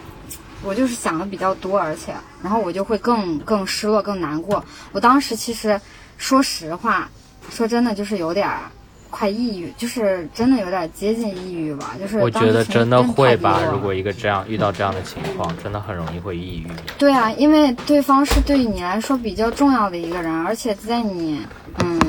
[0.64, 2.12] 我就是想的比较多，而且
[2.42, 4.66] 然后我就会更更失落、更难过。
[4.92, 5.80] 我当时其实
[6.18, 7.08] 说实话，
[7.52, 8.62] 说真的就是有点儿
[9.10, 16.68] 快抑郁，就是真的有点接近抑郁吧，就是我觉得真的会吧，如果一个这样遇到这样的情况，真的很容易会抑郁。
[16.98, 21.42] 对啊，因为对方是对你来说比较重要的一个人，而且在你
[21.80, 22.00] 嗯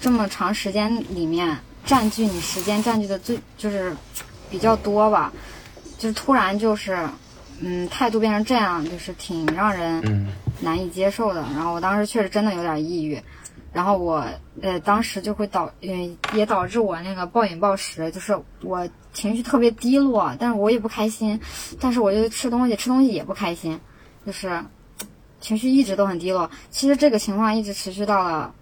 [0.00, 3.94] 这么长时间里面占据你时间占据的最就是
[4.50, 5.32] 比较多吧，
[5.98, 6.98] 就是突然就是
[7.60, 10.26] 嗯态度变成这样，就是挺让人嗯，
[10.60, 11.40] 难以接受的。
[11.54, 13.20] 然后我当时确实真的有点抑郁，
[13.76, 14.26] 然后我
[14.62, 21.38] 呃当时就会导嗯也导致我那个暴饮暴食，就是我情绪特别低落，但是我也不开心，
[21.78, 23.78] 但是我就吃东西吃东西也不开心，
[24.24, 24.64] 就是
[25.42, 26.50] 情绪一直都很低落。
[26.70, 28.54] 其实这个情况一直持续到了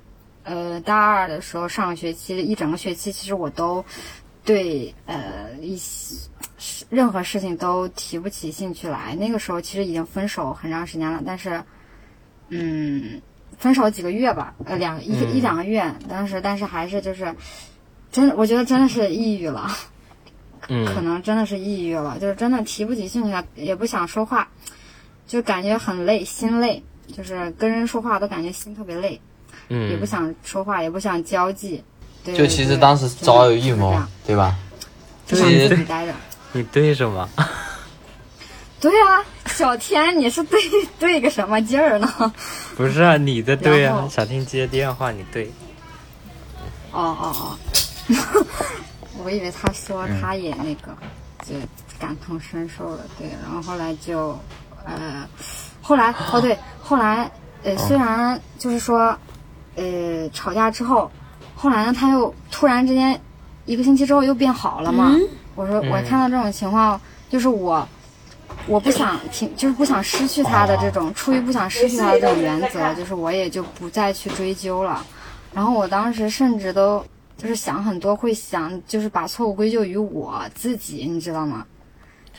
[0.42, 3.85] 呃大二的时候，上个学期一整个学期，其实我都
[4.44, 6.27] 对呃一些
[6.90, 9.14] 任何事情都提不起兴趣来。
[9.14, 11.62] 那个时候其实已经分手很长时间了，但是
[12.48, 13.22] 嗯，
[13.58, 17.34] 分手几个月吧，呃两一个、一两个月，当时但是还是就是
[18.12, 19.70] 真的，我觉得真的是抑郁了。
[20.60, 24.48] 可嗯， 能真的是抑郁了，就是真的提不起兴趣来，也不想说话，
[25.26, 26.82] 就感觉很累，心累，
[27.14, 29.20] 就是跟人说话都感觉心特别累，
[29.68, 31.84] 也不嗯，想说话，也不想交际。
[32.24, 34.56] 对就其实当时早有预谋，对吧？
[35.26, 36.14] 就想自己待着。
[36.52, 37.28] 你对什么？
[38.90, 40.60] 对啊，小天，你是对
[40.98, 42.32] 对个什么劲儿呢？
[42.76, 45.50] 不是啊，你的对啊，小天接电话，你对。
[46.92, 47.58] 哦哦哦，
[49.24, 50.94] 我以为他说他也那个，
[51.46, 51.54] 就
[51.98, 54.38] 感同身受了，对，然后后来就，
[54.84, 55.26] 呃，
[55.80, 57.30] 后来哦对，后来
[57.62, 59.16] 呃虽然就是说，
[59.76, 61.10] 呃吵架之后，
[61.56, 63.18] 后来呢他又突然之间
[63.64, 65.10] 一个星期之后又变好了嘛。
[65.14, 67.88] 嗯我说我看到这种情况，就是我
[68.66, 75.04] 我不想听，就是不想失去他的这种，出于不想失去他的这种原则，就是我也就不再去追究了。
[75.52, 77.04] 然后我当时甚至都
[77.36, 81.66] 就是想很多，会想就是把错误归咎于我自己，你知道吗？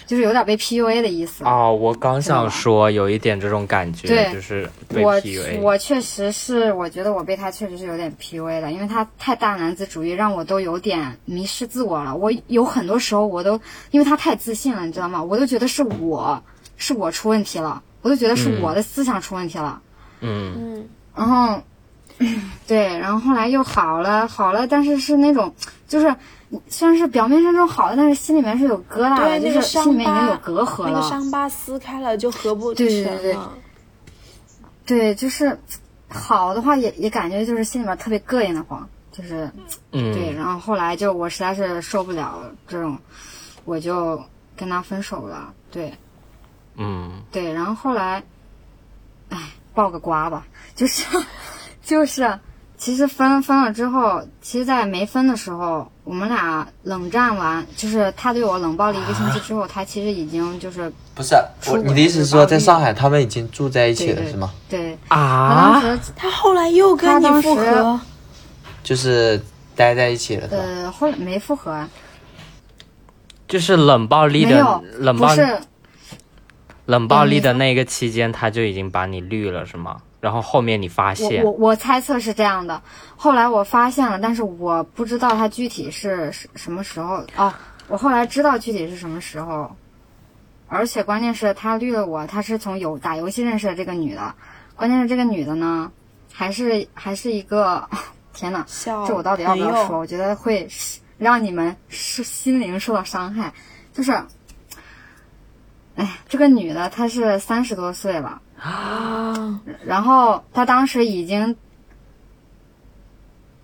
[0.06, 1.44] 就是有点被 PUA 的意思。
[1.44, 5.20] 哦，我刚想说有一点这种感觉，对就是被我。
[5.62, 12.16] 我确实是，我觉得我被他确实是有点 PUA 了，因为他太大男子主义，让我都有点迷失自我了。
[12.16, 13.60] 我有很多时候我都
[13.92, 15.24] 因为他太自信了，你知道吗？
[15.24, 16.42] 我都觉得是我
[16.78, 19.82] 是我出问题了，我都觉得是我的思想出问题了。
[20.22, 21.62] 嗯嗯，然后，
[22.68, 25.54] 对，然后后来又好了，好了，但是是那种
[25.88, 26.16] 就是
[26.70, 30.92] 虽然是表面上这种好的，但是心里面是有疙瘩的，就是心里面已经有，隔阂了。
[30.92, 33.38] 那个伤疤撕开了就合不对对对对。
[34.86, 35.60] 对，就是
[36.08, 39.50] 好的话也也感觉就是心里面特别膈应的慌，就是
[39.92, 42.98] 嗯，对，然后后来就我实在是受不了这种，
[43.66, 44.24] 我就
[44.56, 45.54] 跟他分手了。
[45.72, 45.94] 对
[46.76, 48.24] 嗯对，然后后来，
[49.30, 49.40] 哎，
[49.74, 51.04] 爆个瓜吧，就是
[51.84, 52.40] 就是，
[52.86, 61.34] 其实分分了之后，其实，在没分的时候，我们俩冷战完，就是他对我冷暴力一个星期之后，他其实已经就是不是
[61.66, 64.52] 我，你的意思是说在上海他们已经住在一起了是吗？
[64.70, 68.00] 对，他啊当，时他后来又跟你他当时复合，
[68.84, 69.42] 就是
[69.76, 70.48] 待在一起了？
[70.52, 71.84] 呃后来没复合，
[73.48, 75.42] 就是冷暴力的，冷暴力
[76.86, 79.98] 冷暴力的嗯那个期间，他就已经把你绿了是吗？
[80.26, 82.82] 然后后面你发现我我猜测是这样的，
[83.16, 87.54] 后来我发现了，但是我不知道他具体是什什么时候哦。
[87.88, 89.76] 我后来知道具体是什么时候，
[90.68, 94.34] 而且关键是他绿了我，他是从游打游戏认识的这个女的，
[94.76, 95.92] 关键是这个女的呢，
[96.34, 97.88] 还是还是一个，
[98.34, 98.66] 天呐，
[99.08, 100.00] 这我到底要不要说？
[100.00, 100.68] 我觉得会
[101.20, 103.54] 让你们是心灵受到伤害，
[103.94, 104.12] 就是，
[105.96, 108.42] 哎，这个女的她是三十多岁了。
[108.66, 111.56] 啊，然后他当时已经，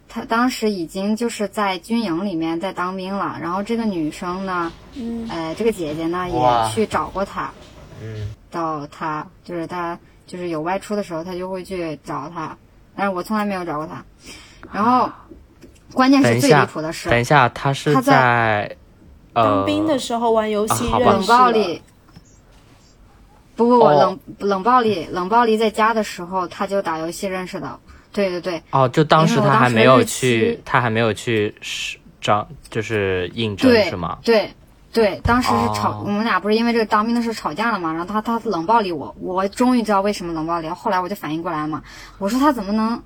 [0.08, 3.36] 他当时已经就是在军营里面在当兵了。
[3.42, 7.50] 然后这个女生呢，嗯呃，这个姐姐呢也去找过他，
[8.00, 12.56] 嗯，到他就是他就是有外出的时候，他就会去找他，
[12.96, 14.04] 但是我从来没有找过他。
[14.72, 15.10] 然后
[15.94, 18.78] 关键是最离谱的是，等一下，他是他在
[19.34, 21.82] 当兵的时候玩游戏啊冷认识了暴力。
[23.66, 24.20] 不不不，哦冷
[24.50, 27.80] 冷暴力，冷暴力在家的时候他就打游戏认识的。
[28.14, 34.18] 对对对，哦，就当时他还没有去，他还没有去是招，就是应征是吗？
[34.22, 34.52] 对
[34.92, 40.76] 对，当时是吵，哦我们俩不是因为这个当兵的事吵架了嘛，然后他他冷暴力我，我终于知道为什么冷暴力了。
[40.76, 41.82] 后来我就反应过来嘛，
[42.18, 43.02] 我说他怎么能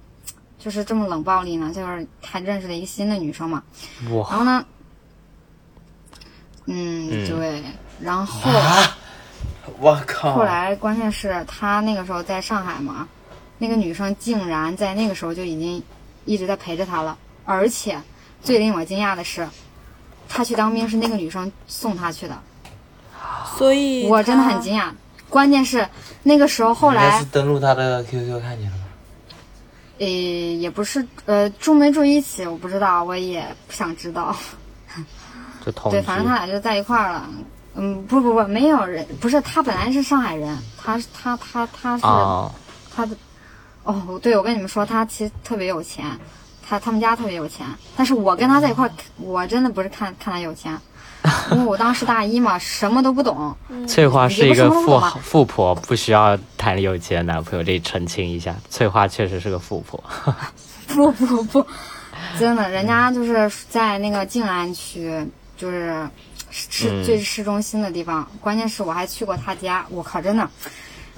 [0.58, 1.72] 就是这么冷暴力呢？
[1.72, 3.62] 就是他认识了一个新的女生嘛，
[4.10, 4.66] 然，后呢，
[6.66, 7.62] 嗯，嗯对，
[8.02, 8.50] 然后。
[8.50, 8.98] 啊，
[9.80, 10.34] 我靠！
[10.36, 13.08] 后来关键是他那个时候在上海嘛，
[13.58, 15.84] 那个女生竟然在那个时候就已经
[16.26, 18.02] 一直在陪着他了，而且
[18.42, 19.48] 最令我惊讶的是，
[20.28, 22.38] 他去当兵是那个女生送他去的，
[23.58, 24.92] 所以我真的很惊讶。
[25.30, 25.88] 关键是
[26.24, 28.84] 那个时候后来应该是，登录他的 QQ 看见了吗？
[29.98, 34.36] 呃，也不是呃住没住一起我不知道，我也不想知道。
[35.64, 37.30] 对， 就同居反正他俩就在一块儿了。
[37.76, 42.52] 嗯，不不不，没有人，不是他本来是上海人，他他他他是、啊，
[42.96, 43.16] 他的
[43.84, 46.06] 哦，对，我跟你们说，他其实特别有钱，
[46.68, 50.80] 他他们家特别有钱，但是我跟他在一块儿，我真的不是看看他有钱，
[51.52, 53.56] 因为我当时大一嘛，什么都不懂，
[53.88, 60.02] 翠花是一个富富婆，不需要谈有钱男朋友，这里澄清一下，翠花确实是个富婆。
[60.88, 61.66] 不不不，
[62.40, 66.08] 真的，人家就是在那个静安区，就是
[66.50, 68.28] 市嗯最市中心的地方。
[68.42, 70.50] 关键是我还去过他家，我靠，真的，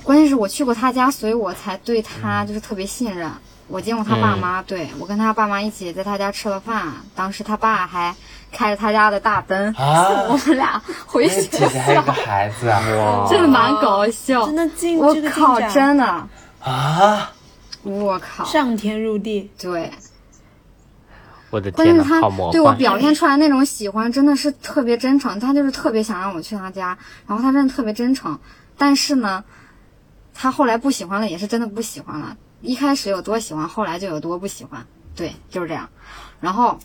[0.04, 3.32] 关键是我去过他家，所以我才对他就是特别信任。
[3.70, 8.16] 我见过他爸妈，对我跟他爸妈一起在他家吃了饭，当时他爸还
[8.50, 12.80] 开着他家的大奔啊送我们俩回那学姐姐还有个，孩子啊！
[12.96, 14.46] 哇真的蛮搞笑。
[14.46, 16.06] 真的进我靠，真的，
[16.64, 17.30] 啊，
[17.84, 19.92] 我靠，上天入地，对。
[21.50, 22.74] 我的天呐，关键是他好魔对我！
[22.76, 25.40] 表现出来那种喜欢，真的是特别真诚。
[25.40, 28.38] 他就是特别想让我去他家，然后他真的特别真诚。
[28.78, 29.44] 但是呢，
[30.34, 32.36] 他后来不喜欢了，也是真的不喜欢了。
[32.62, 34.86] 一开始有多喜欢，后来就有多不喜欢。
[35.16, 35.90] 对，就是这样。
[36.40, 36.78] 然后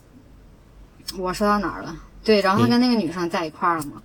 [1.18, 1.96] 我说到哪儿了？
[2.24, 4.02] 对，然后他跟那个女生在一块儿了嘛。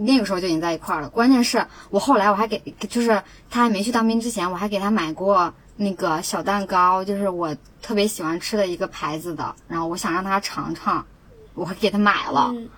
[0.00, 1.08] 那个时候就已经在一块儿了。
[1.08, 2.60] 关键是我后来我还给，
[2.90, 9.54] 就是他还没去当兵之前，我还给他买过那个小蛋糕，就是我特别喜欢吃的一个牌子的。
[9.68, 11.06] 然后我想让他尝尝，
[11.54, 12.68] 我给他买了、嗯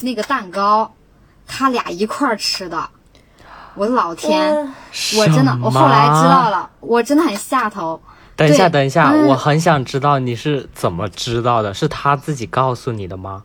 [0.00, 0.90] 那个蛋糕，
[1.46, 2.88] 他俩一块儿吃的。
[3.74, 4.66] 我的老天，
[5.18, 6.48] 我真的，我后来知道。
[6.48, 8.00] 了，我真的很下头。
[8.34, 11.74] 等一下，等一下，嗯我很想知道你是怎么知道的？
[11.74, 13.44] 是他自己告诉你的吗？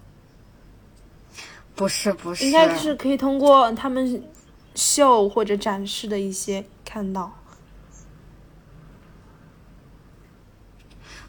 [1.75, 4.23] 不是不是，应该是可以通过他们
[4.73, 7.29] 秀或者展示的一些看到。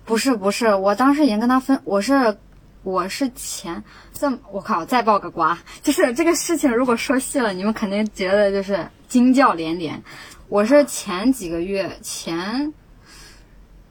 [0.06, 2.38] 不是不是，我当时已经跟他分，我是
[2.84, 3.82] 我是前
[4.12, 10.02] 这么我靠，再爆个瓜，就是这个事情如果说细了，你们肯定觉得就是惊叫连连。
[10.48, 12.72] 我是前几个月前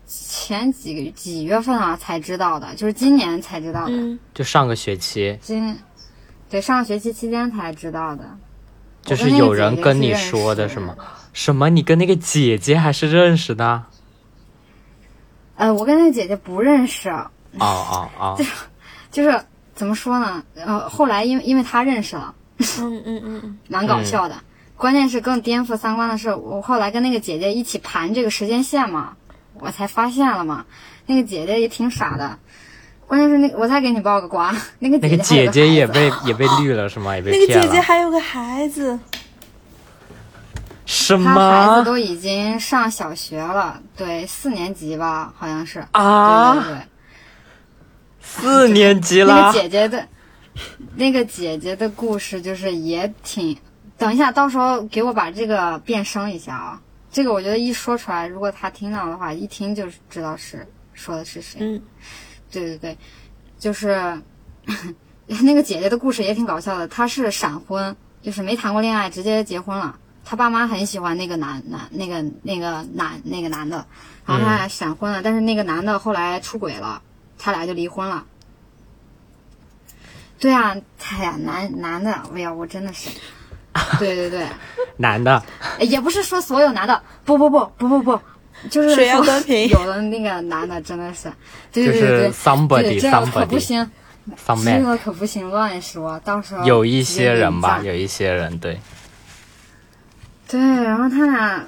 [0.07, 5.78] 前几个几月份啊才知道的，就是今年才知道的，嗯，就上个学期，今
[6.49, 8.24] 对上个学期期间才知道的。
[9.03, 10.95] 就是有人跟你说的是吗？
[11.34, 11.70] 什么？
[11.70, 13.84] 你跟那个姐姐还是认识的？
[15.56, 17.30] 呃，我跟那个姐姐不认识，哦
[17.60, 18.38] 哦哦，
[19.12, 19.41] 就是
[19.74, 20.43] 怎么说呢？
[20.56, 22.34] 呃，后来因为因为她认识了。
[22.80, 24.36] 嗯嗯嗯嗯， 蛮搞笑的。
[24.78, 29.14] 关键是更颠覆三观的是，我后来跟那个姐姐一起盘这个时间线嘛，
[29.60, 30.66] 我才发现了嘛。
[31.06, 32.38] 那个姐姐也挺傻的，
[33.08, 37.16] 关键是那个我再给你爆个瓜，那个那个姐姐姐也被 也被绿了是吗？
[37.16, 37.62] 也被那个？
[37.62, 38.97] 姐姐还有个孩子，
[40.86, 45.86] 什她孩子都已经上小学了，对，四年级吧，好像是。
[45.91, 46.53] 啊？
[46.53, 46.81] 对对对，
[48.21, 49.59] 四年级了那了个？
[49.59, 50.07] 姐姐的，
[50.95, 53.57] 那个姐姐的故事就是也挺。
[53.97, 56.81] 等一下，到时候给我把这个变声一下啊！
[57.11, 61.59] 这个我觉得一说出来，如果他听到的话，一听就知道是说的是谁。
[61.61, 61.81] 嗯，
[62.51, 62.97] 对对对，
[63.57, 64.21] 就是
[65.25, 66.86] 那个姐姐的故事也挺搞笑的。
[66.89, 69.97] 她是闪婚，就是没谈过恋爱，直接结婚了。
[70.26, 73.86] 她爸妈很喜欢那个男男那个那个男那个男的，
[74.26, 76.99] 然后他俩闪婚了，但是那个男的后来出轨了，
[77.38, 78.26] 他俩就离婚了。
[80.39, 80.76] 对啊，
[81.11, 83.09] 哎呀，男男的，哎呀，我真的是，
[83.99, 84.47] 对对对，
[84.97, 85.41] 男的，
[85.80, 88.19] 也不是说所有男的，不不不不不不，
[88.69, 89.67] 就是水要说公平。
[89.69, 91.32] 有的那个男的真的是，
[91.71, 92.32] 对就对对。
[92.32, 93.91] somebody 对这个可不 somebody 行。
[94.65, 98.80] 这个可不行乱说，到时候有一些人吧，有一些人对，
[100.47, 101.65] 对，然后他俩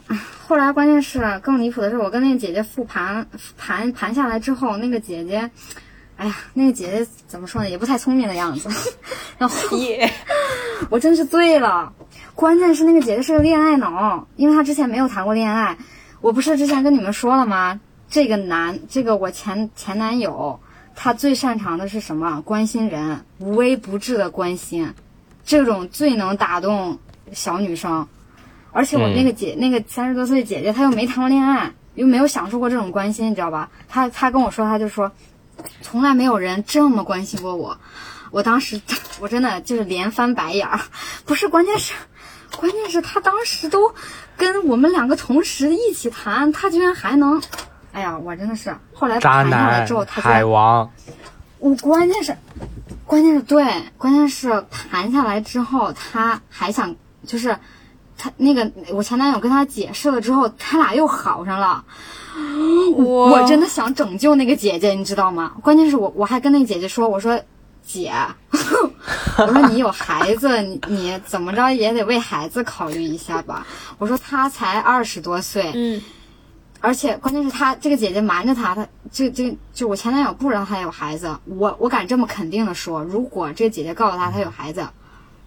[0.47, 5.49] 后来关键是更离谱的是，我跟那个姐姐复盘盘盘下来之后，那个姐姐，
[6.15, 8.69] 哎呀，那个姐姐怎么说呢，也不太聪明的样子，
[9.39, 10.11] 然后 耶，
[10.89, 11.91] 我真是醉了。
[12.36, 15.75] 关键是那个姐姐是个恋爱脑，因为她之前没有谈过恋爱。
[16.21, 17.80] 我不是之前跟你们说了吗？
[18.09, 20.59] 这个男，这个我前前男友，
[20.95, 22.41] 他最擅长的是什么？
[22.41, 24.93] 关心人，无微不至的关心，
[25.43, 26.99] 这种最能打动
[27.34, 28.07] 小女生。
[28.78, 33.71] 而且我嗯那个姐，那个三十多岁的姐姐，她又没谈过恋爱，又没有享受过这种关心，你知道吧？
[33.89, 35.11] 她她跟我说，她就说，
[35.82, 37.80] 从来没有人这么关心过我。
[38.30, 38.80] 我当时
[39.19, 40.80] 我真的就是连翻白眼儿，
[41.25, 41.95] 不是，关键是，
[42.55, 43.95] 关键是他当时都
[44.38, 47.41] 跟我们两个同时一起谈，他居然还能，
[47.93, 50.91] 哎呀，我真的是后来谈下来之后，海，王，
[51.57, 52.38] 我关键是，
[53.07, 53.65] 关键是对，
[53.97, 57.57] 关键是谈下来之后，他还想就是。
[58.18, 61.84] 他那个我前男友跟他解释了之后，他俩又好上了。
[62.95, 65.53] 我我真的想拯救那个姐姐，你知道吗？
[65.61, 67.39] 关键是我我还跟那个姐姐说，我说
[67.84, 68.13] 姐，
[68.51, 73.65] 我说你有孩子，你你怎么着也得为孩子考虑一下吧。
[73.97, 76.01] 我说他才二十多岁，嗯
[76.80, 84.88] 而且关键是他这个姐姐瞒着他，他这这就我前男友不知道他有孩子，我我敢这么肯定的说，如果这个姐姐告诉他他有孩子，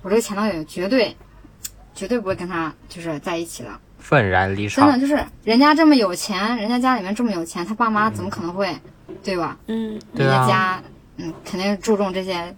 [0.03, 1.17] 我这个前男友绝对
[1.95, 3.71] 绝对不会跟他就是在一起的。
[3.99, 4.87] 愤然离场。
[4.87, 8.75] 真的就是人家这么有钱，人家家里面这么有钱，他爸妈怎么可能会，
[9.23, 9.57] 对吧？
[9.67, 10.01] 嗯。
[10.15, 10.83] 人家家，
[11.19, 12.55] 嗯，肯定注重这些，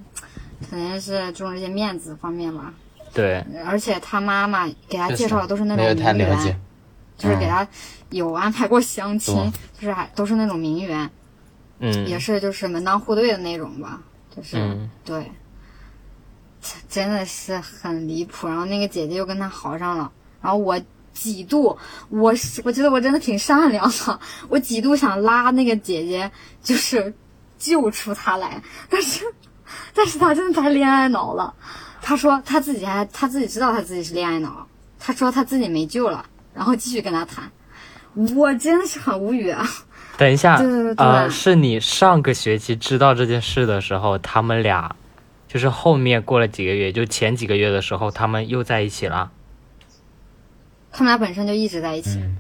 [0.71, 2.73] 肯定是注重这些面子方面吧。
[3.13, 6.49] 对，而且他妈妈给他介绍的都是那种名太了解。
[6.51, 6.61] 媛，，
[7.19, 7.67] 就是给他
[8.11, 11.11] 有安排过相亲，懂就是还都是那种名媛，
[11.81, 14.01] 嗯，也是就是门当户对的那种吧，
[14.35, 14.89] 就是、嗯。
[15.05, 15.31] 对，
[16.89, 18.47] 真的是很离谱。
[18.49, 20.11] 然后那个姐姐又跟他好上了，
[20.41, 20.81] 然后我
[21.13, 21.77] 几度，
[22.09, 26.31] 我是我觉得我真的挺善良的， 我几度想拉那个姐姐，
[26.63, 27.13] 就是
[27.59, 29.25] 救出他来， 但是
[29.95, 31.53] 但是他真的太恋爱脑了。
[32.01, 34.67] 他说他自己还他自己知道他自己是恋爱脑，
[34.99, 37.51] 他说他自己没救了，然后继续跟他谈。
[38.37, 39.67] 我真的是很无语啊！
[40.19, 44.95] 等一下对对对，对呃，是你上个学期知道这件事的时候，他们俩
[45.53, 49.31] 就是后面过了几个月，就前几个月的时候，他们又在一起了。
[50.91, 52.37] 他们俩本身就一直在一起，嗯，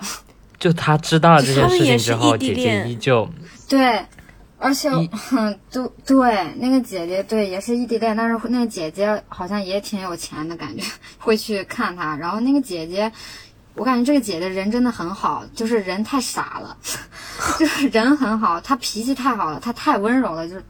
[0.60, 3.26] 就他知道了这件事情之后，姐姐依旧
[3.66, 4.04] 对，
[4.58, 10.84] 而且异， 哼，对对，那个姐姐对也是异地恋，但是那个姐姐好像也挺有钱的感觉，
[11.18, 12.14] 会去看他。
[12.16, 13.10] 然后那个姐姐，
[13.74, 16.76] 我感觉这个姐姐人真的很好，就是人太傻了，
[17.58, 20.62] 就是人很好，她脾气太好了，她太温柔了，就是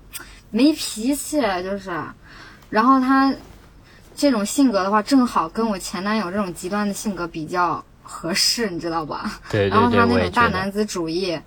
[0.56, 1.90] 没脾气，就是。
[2.70, 3.32] 然后他
[4.14, 9.38] 这种性格的话，正好跟我前男友这种极端的性格比较合适，你知道吧？
[9.50, 10.18] 对对对，然后他那。
[10.18, 11.38] 种大男子主义，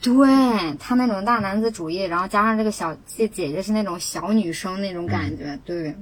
[0.00, 0.26] 对
[0.80, 5.96] 他那种大男子主义，然后加上这个小这姐姐是那种小女生那种感觉，对，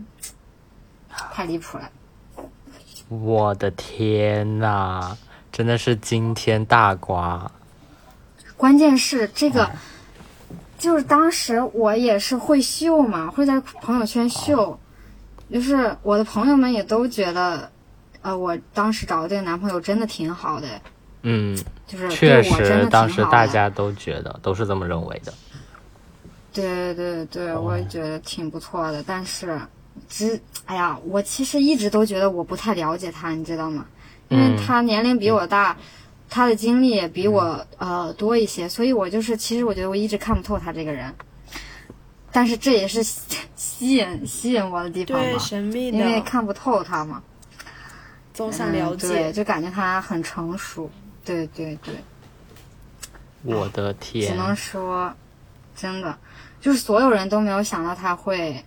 [1.33, 1.91] 太离谱了。
[3.09, 5.15] 我的天呐，
[5.53, 7.51] 真的是惊天大瓜！
[8.57, 9.71] 关键是这个，
[10.81, 14.81] 就是当时我也是会秀嘛，会在朋友圈秀，
[15.53, 17.71] 就是我的朋友们也都觉得，
[18.23, 20.67] 呃，我当时找的这个男朋友真的挺好的，
[21.23, 21.55] 嗯，
[21.87, 23.23] 就是对确实，当时。
[23.27, 25.33] 大家都觉得，都是这么认为的。
[26.53, 29.61] 对对对，我哦也觉得挺不错的，但是，
[30.09, 33.85] 只哎呀，我其实一直都觉得我不太了解他，你知道吗？
[34.29, 35.77] 因为嗯他年龄比我大，
[36.31, 41.13] 他的经历也比我呃多一些，所以我就是其实我觉得我一直看不透他这个人。
[42.33, 47.21] 但是这也是吸吸引吸引我的地方对，嘛，神秘因为，看不透他嘛，
[48.33, 49.33] 总想了嗯，对，解。
[49.33, 50.89] 就感觉他很成熟，
[51.25, 51.95] 对对对。
[53.43, 54.31] 我的天。
[54.31, 55.13] 只，能说，
[55.75, 56.17] 真的，
[56.61, 58.65] 就是所有人都没有想到他会，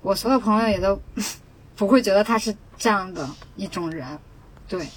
[0.00, 0.98] 我所有朋友也都
[1.76, 4.18] 不会觉得他是这样的一种人，
[4.66, 4.88] 对，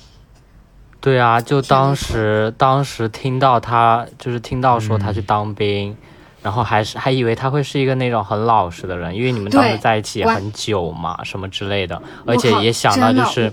[1.01, 5.95] 对啊，就当时当时听到他，就是听到说他去当兵，
[6.43, 13.51] 然后还是还以为他会是一个那种很老实的人，因为你们当时在一起也很久嘛，什么之类的，而且也想到就是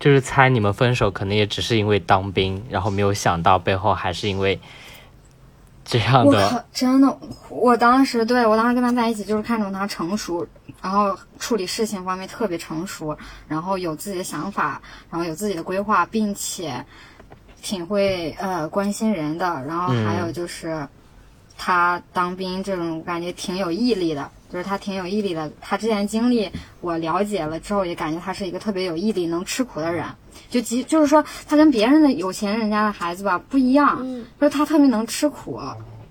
[0.00, 4.58] 就是猜你们分手可能也只是因为当兵，然后没有想到背后还是因为
[5.88, 7.18] 这样我的，靠，真的，
[7.48, 10.46] 我当时对我当时跟他在一起就是看中他成熟，
[10.82, 13.16] 然后处理事情方面特别成熟，
[13.48, 14.80] 然后有自己的想法，
[15.10, 16.84] 然后有自己的规划，并且
[17.62, 20.86] 挺会呃关心人的，然后还有就是。
[21.60, 25.50] 他当兵这种感觉挺有毅力的，就是他挺有毅力的。
[25.60, 26.48] 他之前经历
[26.80, 30.06] 我了解了之后，也感觉他是一个特别有毅力、能吃苦的人。
[30.50, 35.60] 就即就是说，他跟别人的有钱人家的孩子吧不一样，嗯就是他特别能吃苦，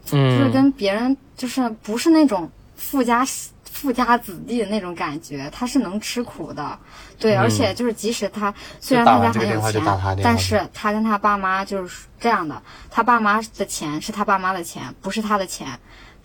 [0.06, 3.26] 就是嗯，跟别人就是不是那种富家
[3.64, 6.78] 富家子弟的那种感觉，他是能吃苦的。
[7.20, 9.84] 对，嗯而且就是即使他虽然他家很有钱
[10.24, 12.62] 但是他跟他爸妈就是这样的，
[12.92, 15.68] 他爸妈的钱是他爸妈的钱，不是他的钱。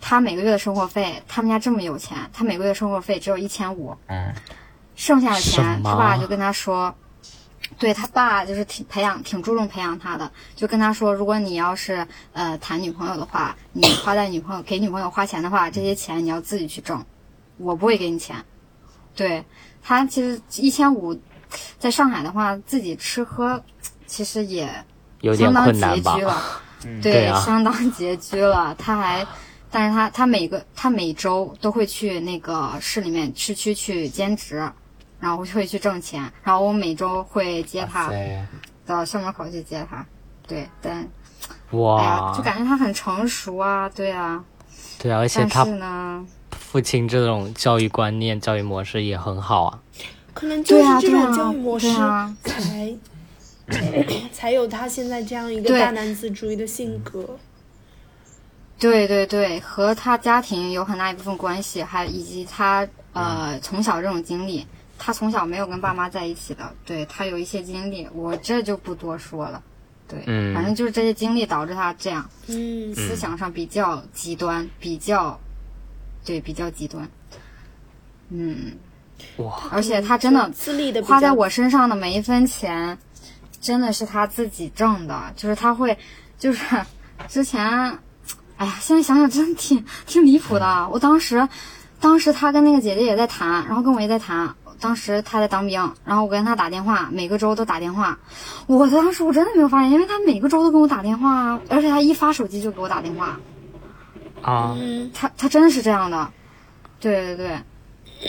[0.05, 4.33] 他每个月的生活费，他们家这么有钱，他每个月生活费只有一千五，嗯，
[4.95, 6.93] 剩下的钱，么他爸就跟他说，
[7.83, 17.05] 对他爸就是挺培养、挺注重培养他的，就跟他说，如果你要是呃谈女朋友的话，你花在女朋友给女朋友花钱的话，这些钱你要自己去挣，
[17.57, 18.37] 我不会给你钱。
[19.13, 19.43] 对
[19.81, 21.13] 他其实一千五，
[21.77, 23.61] 在上海的话自己吃喝，
[24.07, 24.73] 其实也
[25.19, 26.23] 有点相当拮据？
[26.23, 26.41] 了，
[27.01, 28.73] 对啊相当拮据了。
[28.75, 29.27] 他还，
[29.69, 34.71] 但是他他每个他每周都会去那个市里面市区去兼职，
[35.23, 38.43] 然后就会去挣钱，然后我每周会接他对，
[38.85, 40.05] 到校门口去接他。
[40.45, 41.07] 对，但哎呀，
[41.79, 44.43] 哇就，感觉他很成熟啊，对啊，
[44.99, 49.79] 对啊，而且他但是呢，父亲这种教育观念、教育模式也很好啊。
[50.33, 52.95] 可能就对啊，是这种教育模式对啊，才
[54.33, 57.39] 才有他现在这样一个大男子主义的性格。
[58.77, 64.67] 对对对，和他家庭有很大一部分关系，还以及他呃从小这种经历，
[64.97, 69.61] 他从小没有跟爸妈在一起的，对他有一些经历，我这就不多说了。
[70.07, 75.39] 对，嗯反正就是这些经历导致他这样，嗯，思想上比较极端，比较，
[76.23, 77.09] 对，比较极端。
[78.29, 78.73] 嗯，
[79.37, 82.97] 哇，而且他真的自立的花在我身上的每一分钱，
[83.61, 85.97] 真的是他自己挣的，就是他会，
[86.37, 86.65] 就是
[87.27, 87.65] 之前，
[88.57, 90.87] 哎呀，现在想想真的挺挺离谱的。
[90.89, 91.47] 我当时，
[91.99, 94.53] 当时他跟那个姐姐也在谈，然后跟我也在谈。
[94.79, 98.17] 当时他在当兵，然后我跟他打电话，每个周都打电话。
[98.67, 103.39] 我当时我真的没有发现，因为他每个周都跟我打电话啊，而且他一发手机就给我打电话，
[104.41, 106.29] 啊，嗯，他他真的是这样的。
[106.99, 107.59] 对对对，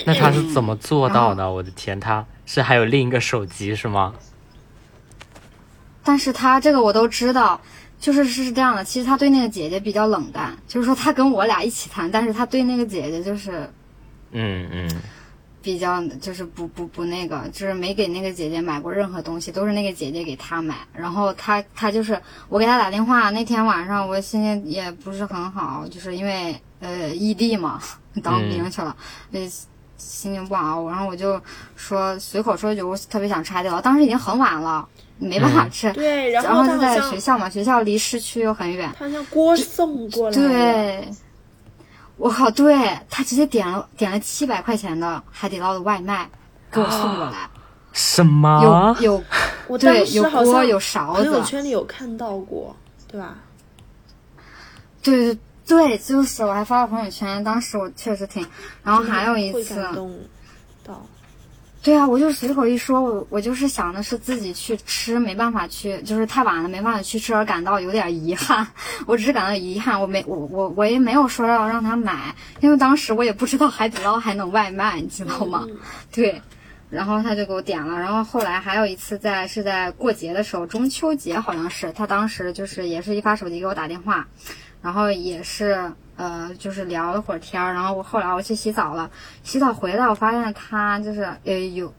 [0.05, 1.51] 那他是怎么做到嗯的？
[1.51, 4.13] 我的天，他是还有另一个手机是吗？
[6.03, 7.59] 但是他这个我都知道，
[7.99, 8.83] 就是是这样的。
[8.83, 13.67] 其实他对那个姐姐比较冷淡，就是说他跟我俩一起谈，但是他对那个姐姐就是
[14.31, 15.01] 嗯嗯，
[15.65, 20.75] 比较就是不不不那个，就是没给那个姐姐买过任何东西，都是那个姐姐给他买。
[20.93, 27.81] 然后他他就是我给他打电话那天晚上，我心情也不是很好，就是因为呃异地嘛，
[28.21, 28.95] 当兵去了，
[29.31, 29.41] 呃
[29.97, 31.41] 心情不好，然后我就
[31.75, 34.87] 说随口说一句，我特别想拆掉，当时已经很晚了，
[35.17, 35.91] 没办法吃。
[35.93, 38.87] 对，然然后就在学校嘛，学校离市区又很远。
[38.99, 41.07] 他好像锅送过来，对，
[42.17, 46.29] 我靠，对他直接点了点了七百块钱的海底捞的外卖
[46.71, 47.49] 给我送过来，
[47.93, 49.13] 什么有？
[49.13, 49.23] 有
[49.67, 52.75] 我当对有时好像锅有勺子朋友子，圈里有看到过，
[53.07, 53.35] 对吧？
[55.01, 58.45] 对对对，就是我还发了朋友圈，当时我确实挺，
[58.83, 60.17] 然后还有一次，感动
[60.83, 61.05] 到，
[61.85, 68.65] 对啊，我就随口一说，我我就是想的是自己去吃，没办法去，就是太晚了没办法去吃，而感到有点遗憾。
[69.05, 75.63] 我只是感到遗憾，我没我我我也没有说要让他买，因为当时我也不知道海底捞还能外卖，你知道吗？
[75.69, 75.77] 嗯
[76.11, 76.41] 对，
[76.89, 84.27] 然后他就给我点了，然后后来还有一次在是在过节的时候，中秋节好像是，他当时就是也是一发手机给我打电话，
[84.81, 89.09] 然后也是呃就是聊了会儿天儿，然后我后来我去洗澡了，
[89.43, 91.93] 洗澡回来我发现他就是呃有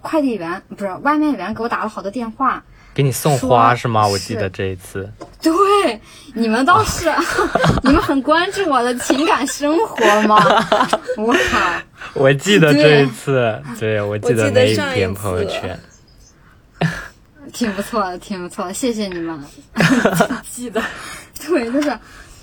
[0.00, 2.62] 快递员不是外卖员给我打了好多电话，
[2.94, 4.06] 给你送花是吗？
[4.06, 5.10] 我记得这一次。
[5.40, 6.00] 对，
[6.34, 7.12] 你们倒是，
[7.82, 10.36] 你们很关注我的情感生活吗？
[11.16, 11.58] 我靠！
[12.14, 15.78] 我记得这一次，对我记我记得那一上一篇朋友圈。
[17.52, 19.38] 挺不错的，挺不错的，谢谢你们
[20.50, 20.82] 记得。
[21.46, 21.98] 对，就是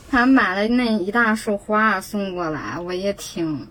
[0.10, 3.68] 他买了那一大束花送过来，我也挺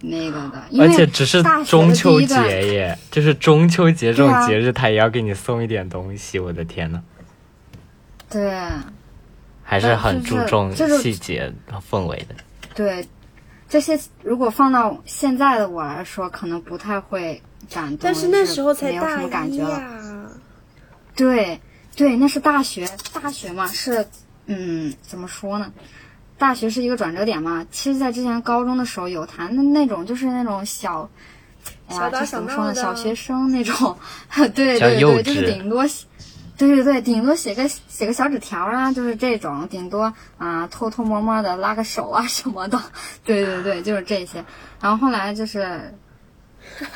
[0.00, 2.34] 那个的，而且只是中秋节
[2.74, 7.00] 耶，就是中秋节这种节日，他也要给你送一点东西，我的天呐，
[8.28, 8.52] 对
[9.62, 12.34] 还是很注重细节和氛围的。
[12.74, 13.06] 对，
[13.68, 19.70] 这些如果放到现在的我来说，可能不太会感动，但是那时候才没有什大一么感觉了。
[19.70, 20.30] 呀，
[21.16, 21.60] 对，
[21.96, 24.06] 对，那是大学，大学嘛是，
[24.46, 25.72] 嗯，怎么说呢？
[26.38, 27.66] 大学是一个转折点嘛。
[27.70, 31.08] 其实，在之前高中的时候有谈的那种，就是那种小，
[31.88, 32.74] 哎呀，小打这怎么说呢？
[32.74, 33.96] 小学生那种，
[34.54, 35.84] 对 对对，就是顶多，
[36.58, 42.80] 对对对，顶多写个写个小纸条啊，就是这种，顶多啊、偷偷摸摸的拉个手啊什么的，
[43.24, 44.44] 对对对，就是这些。
[44.80, 45.94] 然后后来就是，
[46.78, 46.86] 这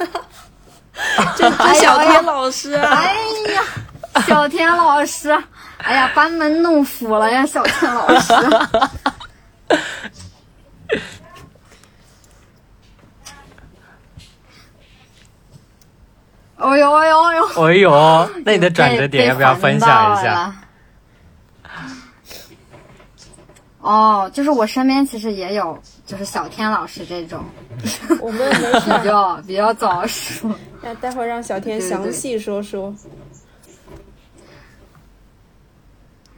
[1.02, 3.14] 哎这呀哎呀小天老师啊，哎
[3.54, 3.62] 呀，
[4.26, 5.30] 小田老师，
[5.78, 8.32] 哎呀，班门弄斧了呀，小田老师。
[16.56, 17.46] 哦 呦哦呦哦呦！
[17.64, 20.22] 哎呦，那你的转折点要不要分享一？
[20.22, 20.54] 下？
[23.80, 27.42] 哦，就是我身边其实也有，就是小天老师这种
[28.20, 30.50] 我们没事 比，较比较早熟。
[30.82, 32.94] 那待会儿让小天详细说说。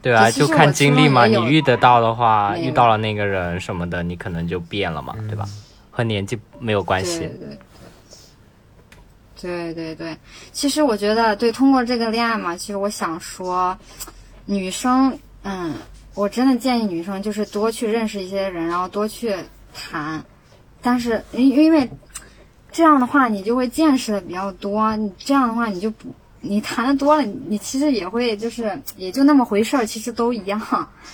[0.03, 1.27] 其实就看经历嘛。
[1.27, 5.47] 你遇得到的话，遇到了那个人什么的，你可能就变了嘛，对吧？
[5.91, 7.19] 和年纪没有关对系。
[9.41, 10.17] 对对对对，
[10.53, 13.77] 其实我觉得，对，通过这个恋爱嘛，其实我想说，
[14.47, 15.75] 女生，嗯，
[16.15, 19.35] 我真的建议女生就是多去认识一些人，然后多去
[19.75, 20.25] 谈，
[20.81, 21.91] 但是因因为
[22.71, 26.15] 这样的话，你就会见识的比较多，你这样的话，你就不。
[26.43, 30.61] 你谈的多了，你你其实也会就是也就那么回事儿，其实都一样，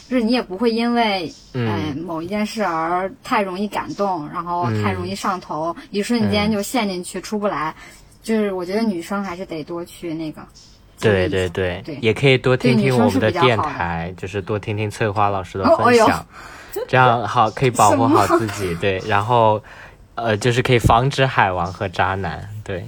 [0.09, 7.75] 就是你也不会因为嗯哎某一件事而太容易感动，然后太容易上头，一瞬嗯间就陷进去出不来。
[8.21, 10.43] 就是我觉得女生还是得多去那个。
[11.01, 16.27] 对对对，对也可以多听听我们的电台，就是多听听翠花老师的哦哎呦分享，
[16.89, 18.75] 这样好可以保护好自己。
[18.81, 19.63] 对，然后
[20.17, 22.47] 呃，就是可以防止海王和渣男。
[22.65, 22.85] 对，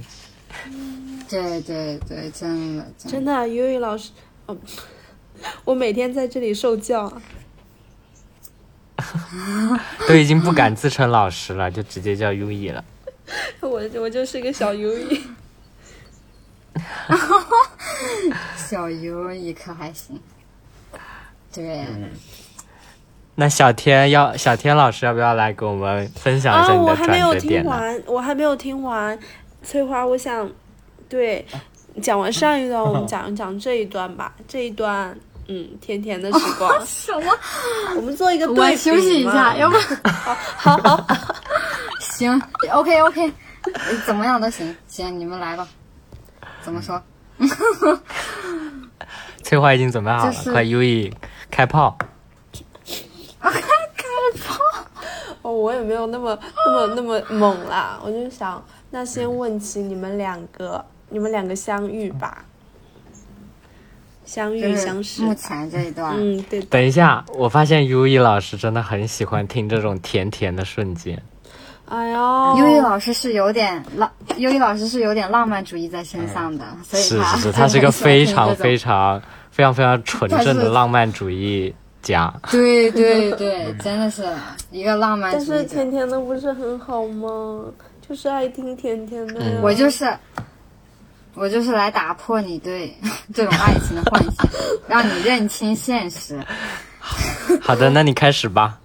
[1.31, 3.09] 对对对，真的真的。
[3.09, 4.11] 真的啊，悠悠老师，
[4.47, 4.57] 哦，
[5.63, 7.21] 我每天在这里受教啊。
[10.07, 12.83] 都已经不敢自称老师了，就直接叫 U E 了。
[13.61, 15.21] 我我就是个小鱿鱼。
[18.55, 20.19] 小优一可还行。
[21.51, 21.85] 对，
[23.35, 27.35] 那小天要小天老师要不要来给我们分享一下啊，你的我还没有？
[27.35, 29.17] 听完，我还没有听完。
[29.63, 30.49] 翠花，我想，
[31.11, 31.45] 对，
[32.01, 34.33] 讲完上一段，我们 讲一讲这一段吧。
[34.47, 35.13] 这一段，
[35.49, 37.37] 嗯，甜甜的 时光，什么？
[37.97, 41.07] 我们做一个对休息一下，要不好好好？
[41.99, 42.41] 行
[42.71, 43.33] ，OK OK，
[44.05, 45.67] 怎么样都行，行，你们来吧。
[46.63, 47.01] 怎么说？
[49.43, 51.13] 翠花已经准备好了，就是快 U E
[51.49, 51.97] 开炮！
[55.41, 56.37] 哦，我也没有那么
[56.67, 62.45] 那么那么猛啦，我就想，那先问起你们两个，你们两个相遇吧。
[64.25, 65.21] 相遇相识。
[65.23, 71.21] 目前这一段，嗯，对，等一下，我发现优一老师真的很喜欢听这种甜甜的瞬间。
[71.89, 82.33] 哎呦，优一老师是有点浪，优一老师是有点浪漫主义在身上的，所以是是是，他是一个非常常非常非常非常纯正的浪漫主义家。
[82.49, 84.25] 对对对，真的是
[84.69, 85.61] 一个浪漫但主义者。
[85.63, 87.65] 是甜甜的不是很好吗？
[88.07, 89.59] 就是爱听甜甜的呀。
[89.61, 90.05] 我就是
[91.33, 92.95] 我就是来打破你对
[93.33, 94.47] 这种爱情的幻想，
[94.87, 96.43] 让你认清现实。
[97.61, 98.79] 好的，那你开始吧。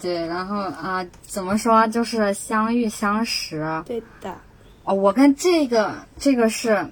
[0.00, 3.82] 对，然后啊、怎么说就是相遇相识。
[3.86, 4.36] 对的，
[4.82, 6.84] 哦，我跟这个这个是，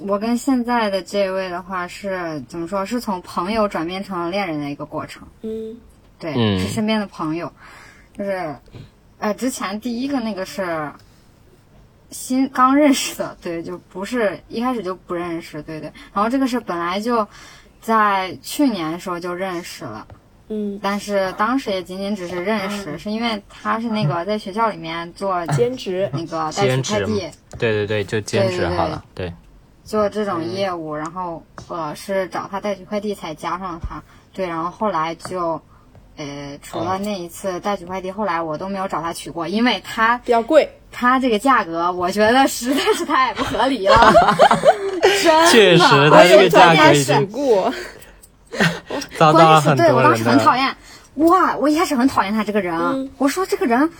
[0.00, 2.86] 我跟现在的这位的话是怎么说？
[2.86, 5.26] 是从朋友转变成恋人的一个过程。
[5.42, 5.76] 嗯
[6.20, 7.52] 对，嗯是身边的朋友，
[8.16, 8.54] 就是，
[9.18, 10.92] 呃，之前第一个那个是
[12.12, 15.92] 新刚认识的，对，就不是一开始就不认识，对对。
[16.12, 17.26] 然后这个是本来就
[17.80, 20.06] 在去年的时候就认识了，
[20.48, 29.04] 嗯，但是当时也仅仅只是认识，是因为他是那个在学校里面做兼职，那个代取快递，对对对，就兼职对对对好了。
[29.14, 29.32] 对，
[29.82, 34.02] 做这种业务，然后我是找他代取快递才加上他，
[34.32, 35.60] 对，然后后来就，
[36.16, 40.78] 呃，除了那一次代取快递，后来我都没有找他取过，因为他比较贵。
[40.92, 44.12] 他这个价格，我觉得实在是太不合理了，
[45.22, 47.74] 真的，确实他而且这个价格关键是已经取过，
[49.18, 50.16] 遭到关键是了很对我当。
[50.16, 50.76] 时很讨厌，
[51.14, 51.56] 哇！
[51.56, 53.10] 我一开始很讨厌他这个人，嗯。
[53.18, 53.90] 我说这个人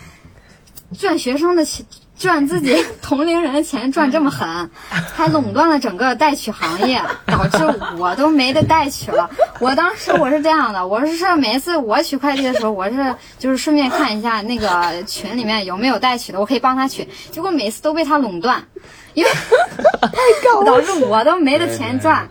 [0.98, 1.84] 赚学生的钱，
[2.22, 4.70] 赚自己同龄人的钱赚这么狠，
[5.12, 7.58] 还垄断了整个代取行业，导致
[7.98, 9.28] 我都没得代取了。
[9.58, 18.62] 我当时我是这样的，我是每次我取快递的时候，我是就是顺便看一下那个群里面有没有代取的，我可以帮他取，结果每次都被他垄断，
[19.14, 19.30] 因为
[20.64, 22.28] 导致我都没得钱赚。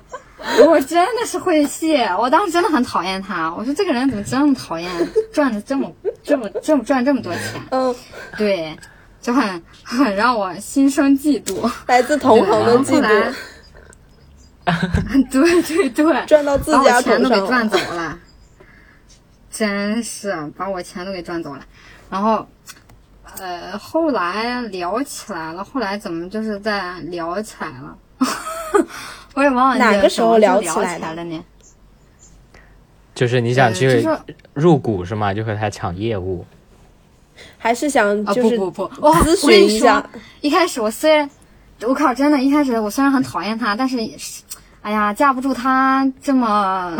[0.65, 3.53] 我真的是会气，我当时真的很讨厌他。
[3.55, 4.89] 我说这个人怎么这么讨厌，
[5.31, 5.91] 赚的这么
[6.23, 7.61] 这么这么赚这么多钱？
[7.69, 7.93] 嗯，
[8.39, 8.75] 对，
[9.21, 11.71] 就很很让我心生嫉妒。
[11.87, 13.33] 来自同行的嫉妒，
[15.31, 17.69] 对对对，赚到自把我家钱都给赚。
[17.69, 18.17] 走了，
[19.49, 21.65] 真是把我钱都给赚走了。
[22.09, 22.45] 然后，
[23.37, 27.97] 呃，后来聊起来了，后来怎么就是在聊起来了？
[29.33, 31.43] 我也忘了哪个时候聊聊起来了呢？
[33.13, 34.07] 就是你想呃去
[34.53, 35.33] 入股是吗？
[35.33, 36.45] 就和他抢业务。
[37.63, 39.21] 还是想啊就是不不不，哇！
[39.21, 41.29] 咨询一下说，一开始我虽然，
[41.81, 43.97] 我靠，真的，一开始我虽然很讨厌他，但是，
[44.81, 46.97] 哎呀，架不住他这么，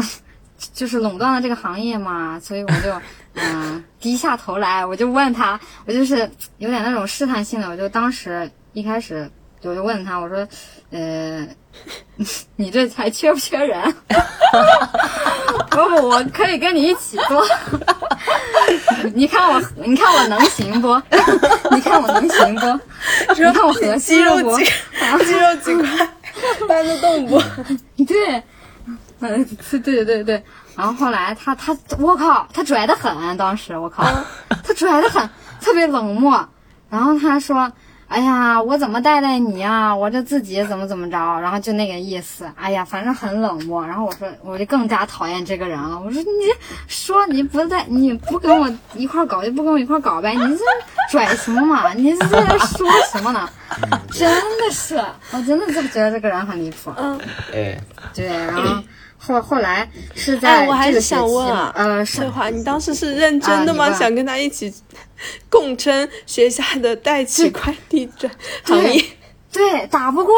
[0.72, 3.02] 就是垄断了这个行业嘛，所以我就，
[3.34, 9.28] 嗯、低下头来，我就问他，我就是有点那种试探性的，我就当时一开始
[9.64, 10.48] 我就问他，我说，
[10.92, 11.48] 呃，
[12.56, 13.82] 你这还缺不缺人？
[15.70, 17.44] 不不，我可以跟你一起做。
[19.14, 21.02] 你看我，你看我能行不？
[21.72, 22.80] 你看我能行不？
[23.34, 24.50] 你看我合肌适不？
[24.52, 24.66] 肉几
[25.26, 26.10] 肌肉几块
[26.68, 27.42] 搬得动不？
[28.06, 28.44] 对，
[29.22, 30.44] 嗯，对对对对。
[30.76, 34.04] 然后后来他他，我靠，他拽得很，当时我靠，
[34.64, 35.28] 他拽得很，
[35.62, 36.48] 特别冷漠。
[36.90, 37.72] 然后他说
[38.12, 39.96] ：“哎呀，我怎么带带你啊？
[39.96, 42.46] 我这自己怎么怎么着？”然后就那个意思。
[42.56, 43.86] 哎呀，反正很冷漠。
[43.88, 45.98] 然后我说，我就更加讨厌这个人了。
[45.98, 46.30] 我说，你
[46.88, 50.36] 说你不带，你不跟我一块搞，就不跟我一块搞呗。
[50.36, 50.64] 你这
[51.10, 51.94] 拽什么嘛？
[51.94, 53.50] 你这在这说什么呢？
[54.12, 55.02] 真的是，
[55.32, 56.92] 我真的就觉得这个人很离谱。
[56.98, 57.18] 嗯，
[57.54, 57.80] 哎，
[58.14, 58.84] 对，然后
[59.24, 63.86] 后后来是在哎，我还是想问啊，呃，是翠华，你当时是认真的吗？
[63.86, 64.74] 啊想跟他一起
[65.48, 68.28] 共撑学校的代取快递这
[68.64, 69.04] 行业？
[69.54, 70.34] 对，打不过，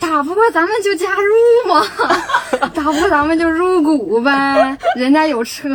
[0.00, 1.86] 打不过咱们就加入嘛，
[2.74, 4.76] 打不过咱们就入股呗。
[4.96, 5.68] 人家有车，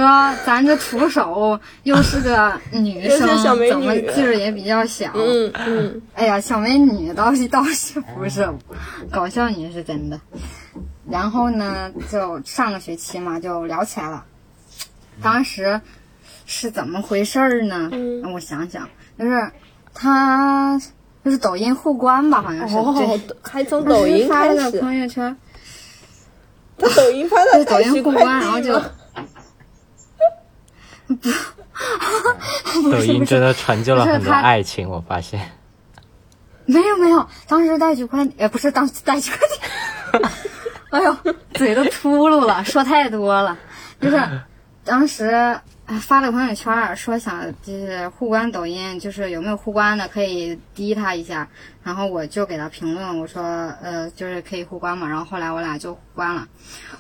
[0.46, 5.12] 咱这徒手，又是个女 生，小美怎么女劲儿也比较小。
[5.14, 8.46] 嗯嗯，哎呀，小美女倒是倒是不是，
[9.12, 10.20] 搞笑女是真的。
[11.10, 14.26] 然后呢，就上个学期嘛，就聊起来了。
[15.22, 15.82] 当时
[16.46, 17.90] 是怎么回事儿呢？
[17.92, 18.90] 嗯让我想想，
[19.20, 19.52] 就是
[19.94, 20.80] 他
[21.24, 22.76] 就是抖音互关吧，好像是。
[22.76, 25.38] 哦，还从抖音发了个开始，朋友圈，
[26.78, 28.74] 他抖音发的抖音互关，然后就？
[32.92, 35.52] 抖音真的成就了很多爱情，我发现。
[36.66, 40.28] 没有没有，当时带取快递，呃，不是当时带取快递，
[40.94, 41.18] 哎呦，
[41.54, 43.58] 嘴都秃噜了， 说太多了。
[44.00, 44.42] 就是
[44.84, 45.60] 当时
[46.02, 51.48] 发了个朋友圈说想就是互关抖音，就是有没有互关的可以滴他一下，
[51.84, 53.44] 然后我就给他评论我说
[53.82, 56.48] 呃就是可以互关嘛，然后后来我俩就互关了，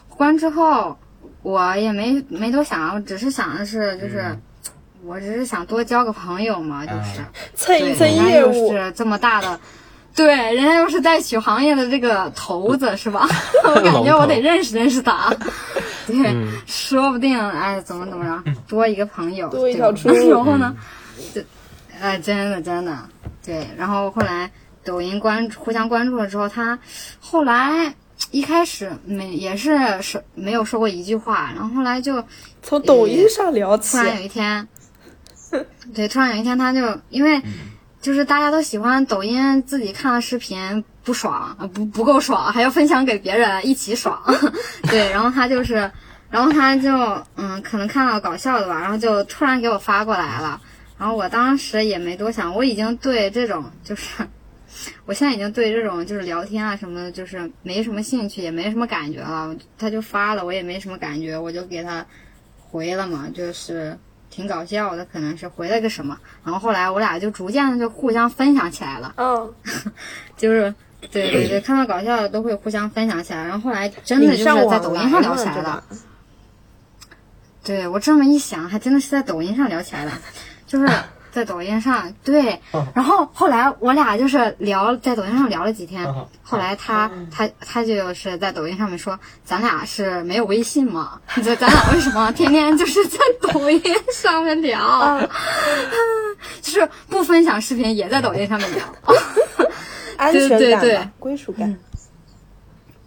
[0.09, 0.97] 互关之后
[1.41, 4.37] 我也没没多想，我只是想的是就是。
[5.05, 7.19] 我只是想多交个朋友嘛，就是。
[7.55, 9.59] 蹭一蹭业务，是这么大的，
[10.15, 13.27] 对，人家又是带取行业的这个头子 是吧？
[13.65, 15.33] 我感觉我得认识认识他，
[16.07, 16.35] 对，
[16.65, 20.29] 说不定哎怎么怎么着，多一个朋友，多一条出路。
[20.31, 20.75] 然后呢，
[21.33, 21.41] 就，
[21.99, 22.97] 哎，真的真的，
[23.45, 24.51] 对，然后后来
[24.83, 26.77] 抖音关互相关注了之后，他
[27.19, 27.93] 后来。
[28.31, 32.23] 一开始没也是说没有说过一句话，然后后来就
[32.61, 33.97] 从抖音上聊起。
[33.97, 34.03] 突。
[34.03, 34.67] 然有一天，
[35.93, 37.41] 对，突然有一天，他就因为
[38.03, 44.21] 就是大家都喜欢抖音，自己看了视频不爽，呃不不够爽，还要分享给别人一起爽。
[44.91, 45.89] 对，然后他就是，
[46.29, 46.91] 然后他就
[47.37, 50.61] 嗯，可能看到搞笑的吧，然后就突然给我发过来了。
[50.97, 54.27] 然后我当时也没多想，我已经对这种就是。
[55.05, 59.55] 我现在已经对这种就是聊天啊什么的，就是没什么兴趣，也没什么感觉了。
[59.77, 62.05] 他就发了，我也没什么感觉，我就给他
[62.57, 63.97] 回了嘛，就是
[64.33, 66.17] 挺搞笑的，可能是回了个什么。
[66.43, 69.53] 然后后来我俩就逐渐的就互相分享起来了，嗯，
[70.35, 70.73] 就是
[71.11, 73.43] 对对对， 看到搞笑的都会互相分享起来。
[73.43, 75.83] 然后后来真的就是在抖音上聊起来了了
[77.63, 80.11] 对我这么一想，还真的是在抖音上聊起来的，
[80.65, 80.89] 就是
[81.33, 82.61] 在抖音上对。
[82.93, 86.07] 然后后来我俩就是聊，在抖音上聊了几天。
[86.41, 91.19] 后来他他他就是在抖音上面说，咱俩是没有微信嘛？
[91.43, 93.81] 这咱俩为什么天天就是在抖音
[94.13, 95.27] 上面聊？
[96.61, 98.83] 就是不分享视频，也在抖音上面聊。
[100.17, 101.75] 安全感吧，对对对归属感。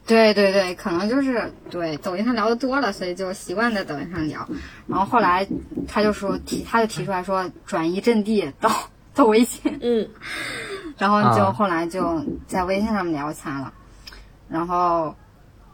[0.06, 4.48] 对对对，可能就是对抖音上聊的多了，所以就习惯在抖音上聊。
[4.86, 5.46] 然后后来
[5.88, 8.70] 他就说提，他就提出来说转移阵地到
[9.14, 10.08] 到微信，嗯，
[10.96, 13.72] 然后就啊后来就在微信上面聊起来了。
[14.48, 15.16] 然后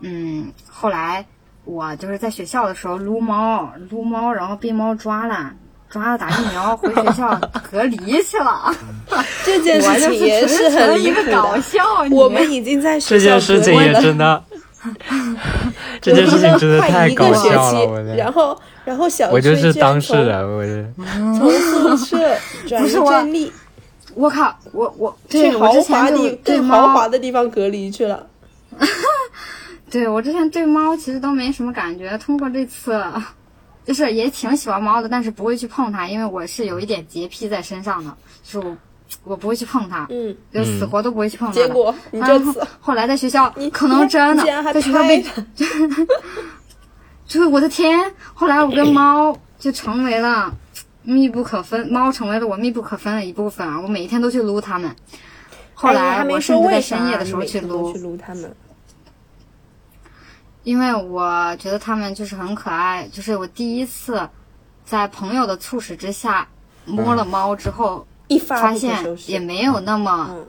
[0.00, 1.26] 嗯，后来
[1.64, 5.54] 我就是在学校的时候撸猫，撸猫，然后被猫抓了。
[5.92, 7.38] 抓了打疫苗，回学校
[7.70, 8.74] 隔离去了。
[9.44, 11.32] 这件事情也是很纯一个离谱的。
[11.36, 11.84] 搞笑。
[12.10, 14.44] 我们已经在学这校件事情也隔离了真的，
[16.00, 22.36] 这件事情真的快太搞一个学笑了，我然后然后小我就是当事人，我是从，从宿舍
[22.66, 22.98] 转移不是
[24.14, 28.26] 我靠，我我去对我豪华地对更豪猫华的地方隔离去了。
[29.90, 32.98] 对我之前对猫其实都没什么感觉，通过这次，
[33.84, 38.76] 就是也挺喜欢猫的，但是不会去碰它，因为我是有一点洁癖在身上的，就是我
[39.24, 41.54] 我不会去碰它，嗯，就死活都不会去碰它。
[41.54, 45.44] 结果你然后这次后来在学校你，可能真的在学校被拍，
[47.26, 47.98] 就是我的天！
[48.34, 50.52] 后来我跟猫就成为了
[51.02, 53.80] 密不可分，猫成为了我密不可分的一部分啊！
[53.80, 54.94] 我每一天都去撸它们。
[55.74, 58.54] 后来我甚至在深夜的时候去撸去，撸它们。
[60.64, 63.08] 因为我觉得它们就是很可爱。
[63.12, 64.28] 就是我第一次
[64.84, 66.46] 在朋友的促使之下
[66.84, 70.28] 摸了猫之后，一发发现也没有那么。
[70.30, 70.46] 嗯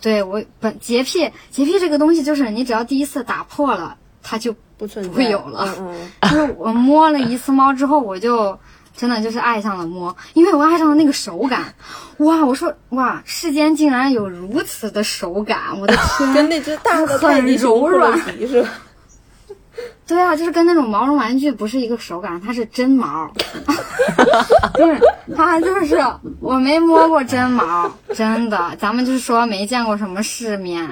[0.00, 8.56] 对我本洁癖，洁癖这个东西就是你只要第一次打破了，它就不存不会有了嗯嗯，就是我摸了一次猫之后，我就
[8.96, 11.74] 真的就是爱上了摸，因为我爱上了那个手感。
[12.18, 16.30] 哇，我说哇，世间竟然有如此的手感，我的天！
[16.32, 18.68] 跟那只大的 泰很柔软比是吧？
[20.08, 23.30] 对啊，就是跟那种毛绒玩具不是一个手感，它是真毛。
[24.74, 25.00] 就是，
[25.36, 26.02] 它就是
[26.40, 30.88] 我没摸过真毛，真的，咱们就是说没见过什么世面。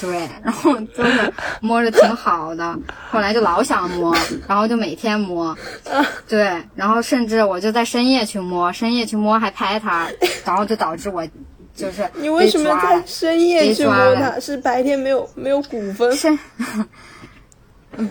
[0.00, 2.76] 对，然后就是摸着挺好的，
[3.10, 4.14] 后来就老想摸，
[4.46, 5.56] 然后就每天摸。
[6.28, 10.08] 对，然后甚至我就在深夜去摸，深夜去摸还拍它，
[10.44, 11.26] 然后就导致我
[11.74, 14.38] 就是你为什么在深夜去摸它？
[14.40, 16.12] 是白天没有没有股份？
[16.16, 16.38] 深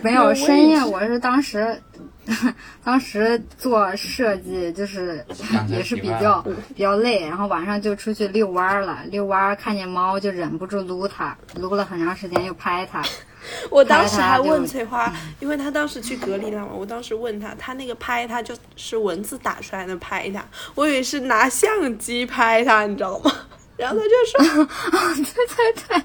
[0.02, 1.80] 没有有深夜，我是当时
[2.82, 5.24] 当时做设计，就是
[5.68, 8.98] 也是比较比较累，然后晚上就出去遛弯儿了。
[9.10, 13.02] 遛弯儿看见猫就忍不住撸它，撸了很长时间又拍它。
[13.70, 23.30] 我当时还问翠花，因为她当时去隔离了嘛，我当时问她，她那个拍她就是文字打出来的拍她，我以为是拿相机拍她，你知道吗？
[23.76, 26.02] 然后他就说，啊对对对，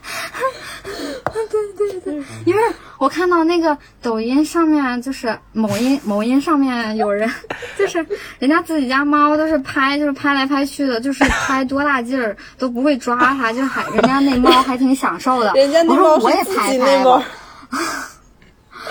[1.47, 2.61] 对对对因为
[2.97, 7.32] 我看到那个抖音上面，就是某音某音上面有人，
[7.78, 8.05] 就是
[8.39, 15.53] 人家自己家猫都是拍，就是拍来拍去的，就是拍多大劲儿都不会抓它，就还人家那猫还挺享受的。
[15.55, 17.24] 人家那猫我也拍拍吧，，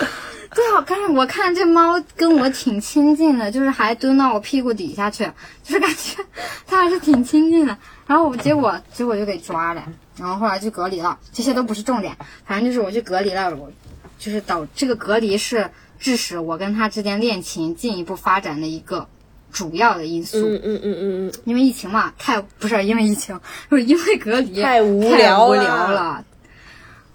[0.53, 5.23] 对啊，看我看这猫跟我挺亲近的，就是还蹲到我屁股底下去，
[5.63, 6.25] 就是感觉
[6.67, 7.77] 它还是挺亲近的。
[8.11, 9.81] 然后我结果结果就给抓了，
[10.17, 11.17] 然后后来就隔离了。
[11.31, 12.13] 这些都不是重点，
[12.45, 13.71] 反正就是我去隔离了，我
[14.19, 19.07] 就是导这个隔离是致使我跟他之间恋情进一步发展的一个
[19.49, 20.39] 主要的因素。
[20.39, 23.39] 嗯嗯嗯嗯嗯，因为疫情嘛，太不是因为疫情，
[23.69, 26.21] 是 因为隔离太无太无聊了。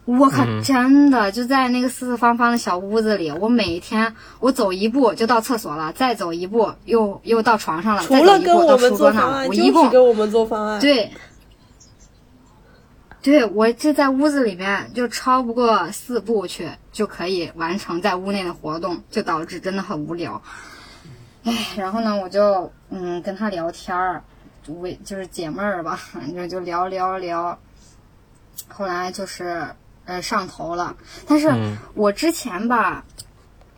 [0.07, 9.49] 我靠真的就在那个四四方方的小屋子里，我每天我走一步就到厕所了，再走一步又又到床上了，除了再走一步跟我们到书桌上了。
[9.49, 10.81] 做方案，就是我一共跟我们做方案。
[10.81, 11.11] 对，
[13.21, 20.41] 对我就在屋子里面就超不过四步去就可以完成在屋内的活动，就导致真的很无聊。
[21.43, 24.23] 唉，然后呢，我就嗯跟他聊天儿，
[24.81, 27.59] 为就是解闷儿吧， 反正就聊聊聊。
[28.69, 29.67] 后来就是
[30.07, 30.97] 呃上头了，
[31.29, 33.05] 但是嗯我之前吧。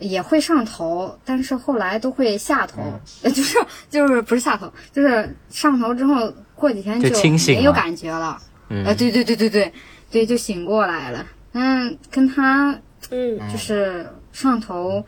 [0.00, 2.80] 也会上头，但是后来都会下头，
[3.24, 3.58] 呃 就是
[3.90, 8.40] 就是不是下头，就是上头之后过几天就清醒了没有感觉了。
[8.68, 9.72] 嗯呃，对对对对对
[10.08, 11.26] 对，就醒过来了。
[11.50, 12.78] 嗯，跟他
[13.10, 15.04] 嗯，就是上头，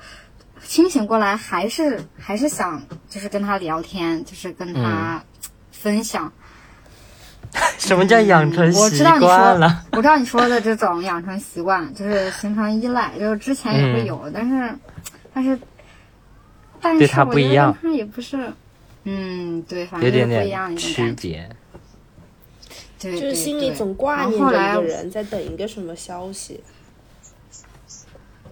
[0.64, 5.22] 清醒过来还是还是想就是跟他聊天，就是跟他
[5.70, 6.32] 分享。
[7.78, 14.74] 什么叫养成习我知道你说惯了？，我知道你说的这种养成习惯，就是形成依赖，就是之前也会有，但是
[15.34, 15.58] 但是
[16.80, 18.52] 但是对他我觉得不一样跟他也不是，
[19.04, 20.76] 嗯，对，反正不一样一。
[20.76, 21.48] 区别。
[23.00, 26.62] 对，就是心里总挂念着后来一个人，在等一个什么消息。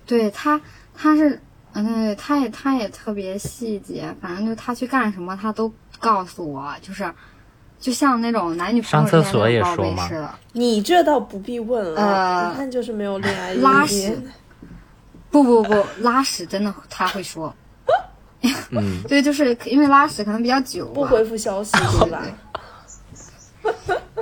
[0.07, 0.59] 对他，
[0.95, 1.39] 他是，
[1.75, 7.05] 嗯，他也他也特别细节，反正就他去干什么，他都告诉我，就是，
[7.81, 10.31] 就像那种男女朋友上厕所之间那也说吗种报备似的。
[10.53, 14.21] 你这倒不必问了，呃一看就是没有恋爱拉屎
[15.31, 17.55] 不不不，拉屎真的他会说，
[18.71, 22.23] 嗯， 对，就是因为拉屎可能比较久，不回复消息，对吧？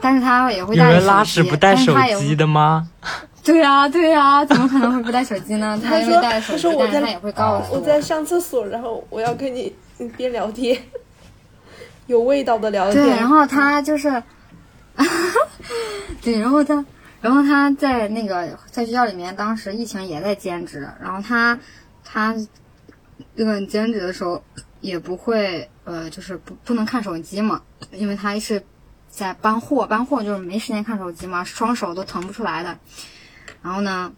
[0.03, 2.89] 但是他也会带手们拉屎机不带手机的吗？
[3.45, 5.79] 对呀、对呀、怎么可能会不带手机呢？
[5.83, 9.73] 他因为他说带手机，他说我在但是他也会告诉我在上厕所，然后我要跟你
[10.17, 10.77] 边聊天，
[12.07, 13.05] 有味道的聊天。
[13.05, 14.23] 对，然后他就是，
[16.23, 16.85] 对，然后他，
[17.21, 21.59] 然后他在那个在学校里面，当时疫情也在兼职，然后他
[22.05, 22.35] 他
[23.35, 24.43] 那个兼职的时候
[24.81, 28.63] 也不会呃，就是不不能看手机嘛，因为他是
[29.09, 32.79] 在搬货，搬货就是没时间看手机嘛，双手都腾不出来的。
[33.63, 34.13] 然后呢，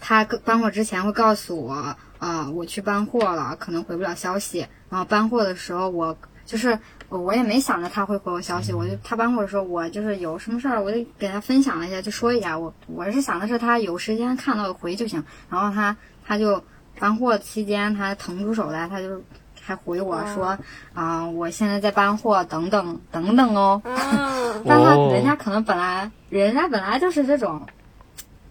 [0.00, 4.66] 他搬货之前会告诉我，啊、我去搬货了，可能回不了消息。
[4.88, 6.16] 然后搬货的时候我，
[6.46, 6.78] 就是
[7.08, 12.58] 我也没想着他会回我消息，我就他搬货的时候，我就是有什么事儿，我就给他分享了一下，就说一下。
[12.58, 15.24] 我我是想的是他有时间看到回就行。
[15.48, 16.62] 然后他他就
[16.98, 19.22] 搬货期间，他腾出手来，他就
[19.60, 20.58] 还回我说，
[20.92, 23.80] 啊、我现在在搬货，等等等等哦。
[23.84, 27.66] 啊，但他哦人家可能本来人家本来就是这种，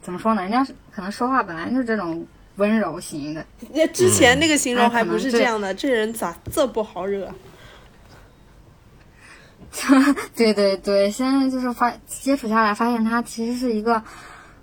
[0.01, 0.41] 怎么说呢？
[0.41, 2.25] 人家可能说话本来就是这种
[2.55, 3.45] 温柔型的。
[3.71, 7.31] 那之前那个形容哎还不是这样的，这人咋这不好惹？
[10.35, 14.01] 对对对，现在就是发接触下来，发现他其实是一个，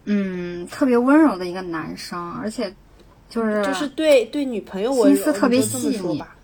[0.05, 2.75] 嗯，特别温柔的一个男生，而且
[3.29, 6.37] 就是就是对对女朋友心思特别细腻吧。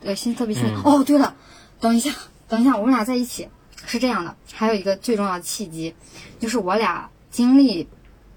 [0.00, 0.72] 对心思特别细腻。
[0.72, 1.34] 嗯哦，对了，
[1.80, 2.14] 等一下，
[2.48, 3.48] 等一下，我们俩在一起
[3.86, 5.94] 是这样的，还有一个最重要的契机，
[6.38, 7.88] 就是我俩经历，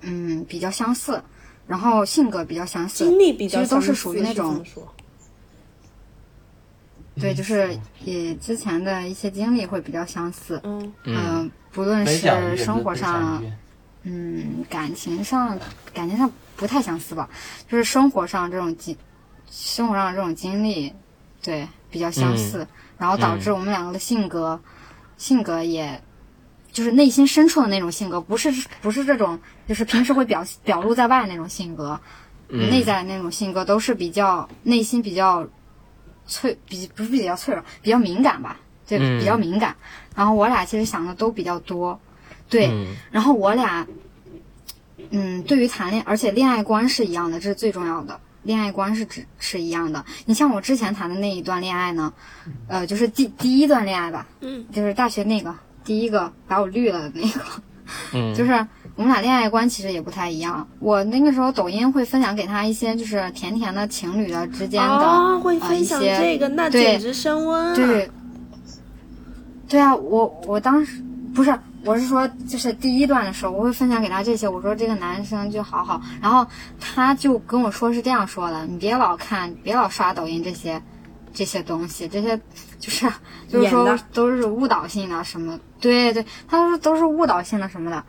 [0.02, 1.24] 嗯，比较相似，
[1.68, 4.66] 然后性格比较相似，经历比较其实都是相似属于那种
[7.20, 10.60] 对，就是也之前的一些经历会比较相似。
[10.64, 13.44] 嗯，嗯、不论是生活上，
[14.02, 15.58] 嗯，感情上，
[15.94, 17.30] 感情上不太相似吧，
[17.70, 18.98] 就是生活上这种经，
[19.50, 20.92] 生活上这种经历，
[21.42, 24.60] 对，比较相似，然后导致我们两个的性格，
[25.18, 26.02] 性格也，
[26.72, 28.52] 就是内心深处的那种性格，不是
[28.82, 32.00] 不是这种，就是平时会表表露在外那种性格，
[32.50, 35.48] 嗯内在那种性格都是比较内心比较
[36.26, 39.76] 脆，比不是比较脆弱，比较敏感吧，对，嗯比较敏感。
[40.16, 42.00] 然后我俩其实想的都比较多，
[42.50, 43.86] 对，嗯然后我俩，
[45.10, 48.20] 嗯，对于谈恋，而且恋爱观是一样的，这是最重要的。
[48.44, 50.04] 恋爱观是指是一样的。
[50.26, 52.12] 你像我之前谈的那一段恋爱呢，
[52.68, 55.56] 呃，就是第第一段恋爱吧，嗯，就是大学那个
[55.86, 57.42] 第一个把我绿了的那个，
[58.12, 60.68] 嗯， 就是我们俩恋爱观其实也不太一样。
[60.80, 67.76] 我那个时候抖音会分享给他一些就是甜甜的情侣的之间的、哦，会呃分享这个，那对简直升温啊！
[67.76, 68.10] 对，
[69.68, 76.46] 对啊，我我当时不是我是说，就是第一段的时候，我会分享给他这些，我说这个男生就好好，然后
[76.80, 80.80] 他就跟我说是这样说的，你别老看，别老刷抖音这些
[81.34, 82.40] 这些东西，这些
[82.80, 83.12] 就是
[83.50, 88.04] 就是说都是误导性的什么，对对，他说都是误导性的什么的，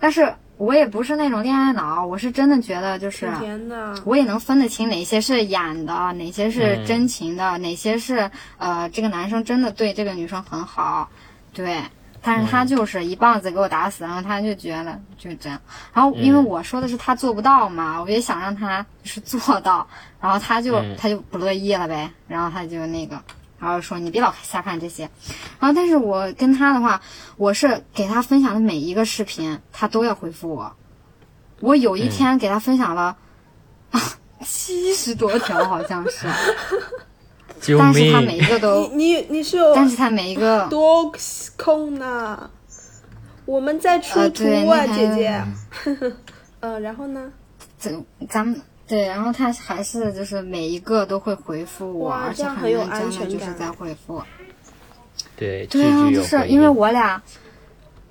[0.00, 3.30] 但是我也不是那种恋爱脑，我是真的觉得就是。
[3.38, 11.08] 天呐，我也能分得清哪些是演的，哪些是真情的，哪些是呃这个男生真的对这个女生很好，
[11.52, 11.80] 对。
[12.20, 15.58] 但是他就是一棒子给我打死，然后他就觉得就这样。
[15.94, 19.86] 然后因为我说的是他做不到嘛，我也想让他就是做到，
[20.20, 23.22] 然后他就、嗯他就不乐意了呗，然后他就那个，
[23.58, 25.10] 然后说你别老瞎看这些。
[25.58, 27.00] 然后但是我跟他的话，
[27.36, 30.74] 我是给他分享的每一个视频，他都要回复我。
[31.60, 33.16] 我有一天给他分享了。
[34.44, 36.28] 七十多条好像是，
[37.76, 38.38] 但是他每！
[38.38, 41.12] 一个都， 你你你是有但是他每一个，多
[41.56, 42.48] 空呢？
[43.44, 45.44] 我们在出呃图啊，姐姐。
[46.60, 47.32] 呃，然后呢？
[47.80, 47.90] 这
[48.28, 54.22] 咱们对，然后他还是就是每一个都会回复我，哇而且这样很认真安全感的就是在回复。
[55.36, 56.66] 对，对啊，就是因为。
[56.68, 57.22] 我俩，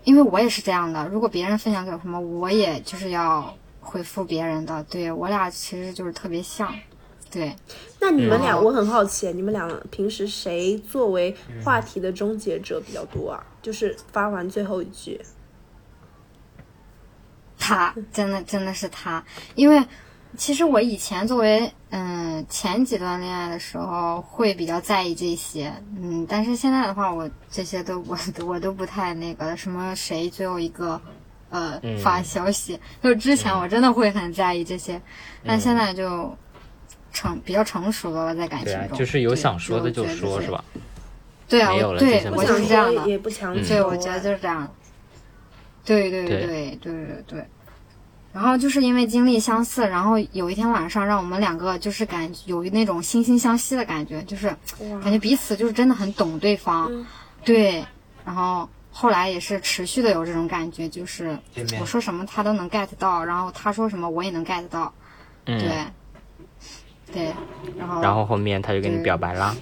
[0.04, 4.84] 因为我也是这样的，如果别人分享给我什么，我也就是要回复别人的。
[4.84, 6.74] 对我俩其实就是特别像，
[7.32, 7.56] 对。
[8.00, 13.44] 那你们俩，嗯我很好奇，你们俩平时谁作为话题的终结者比较多啊？
[13.62, 15.20] 就是发完最后一句，
[17.58, 19.24] 他真的真的是他，
[19.56, 19.84] 因为
[20.38, 31.02] 其实我以前作为嗯前几段恋爱的时候会比较在意这些嗯但是现在的话我这些都 我我都不太那个什么谁最后一个
[31.50, 35.02] 呃发消息就之前我真的会很在意这些
[35.46, 36.36] 但现在就
[37.12, 40.64] 成比较成熟了吧在感情中就是有想说的就说是吧？
[41.50, 43.02] 对啊对我就是这样的。
[43.68, 44.70] 对我觉得就是这样。
[45.86, 46.28] 对对。
[46.28, 47.46] 对对对对。
[48.38, 54.56] 然后就是因为经历相似，然后有一天晚上，让我们两个就是感有那种惺惺相惜的感觉，就是
[55.02, 56.88] 感觉彼此就是真的很懂对方。
[56.92, 57.04] 嗯
[57.44, 57.84] 对，
[58.24, 61.36] 然后后来也是持续的有这种感觉，就是
[61.80, 64.94] 我说什么他都能 get 到，然后他说什么我也能 get 到。
[65.48, 65.60] 嗯。
[65.60, 65.72] 对。
[67.12, 67.34] 对，
[67.78, 69.56] 然后然后后面他就跟你表白了。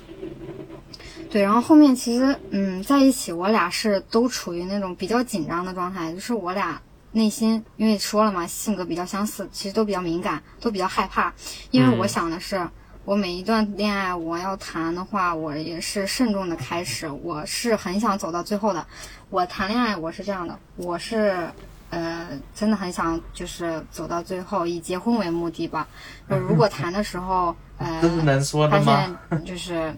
[1.29, 6.81] 对，然后后面其实，嗯，在一起，我俩是都处于那种比较紧张的状态，就是我俩
[7.15, 11.33] 内心，因为说了嘛，性格比较相似，其实都比较敏感，都比较害怕。
[11.71, 12.67] 因为我嗯想的是，
[13.05, 18.85] 我每一段恋爱我要谈的话，我也是慎重的开始，我是很想走到最后的。
[19.29, 21.49] 我谈恋爱我是这样的，我是。
[21.91, 25.87] 呃，真的很想就是走到最后，以结婚为目的吧。
[26.29, 29.17] 就 如果谈的时候，呃，这是能说发的吗？
[29.29, 29.95] 现就是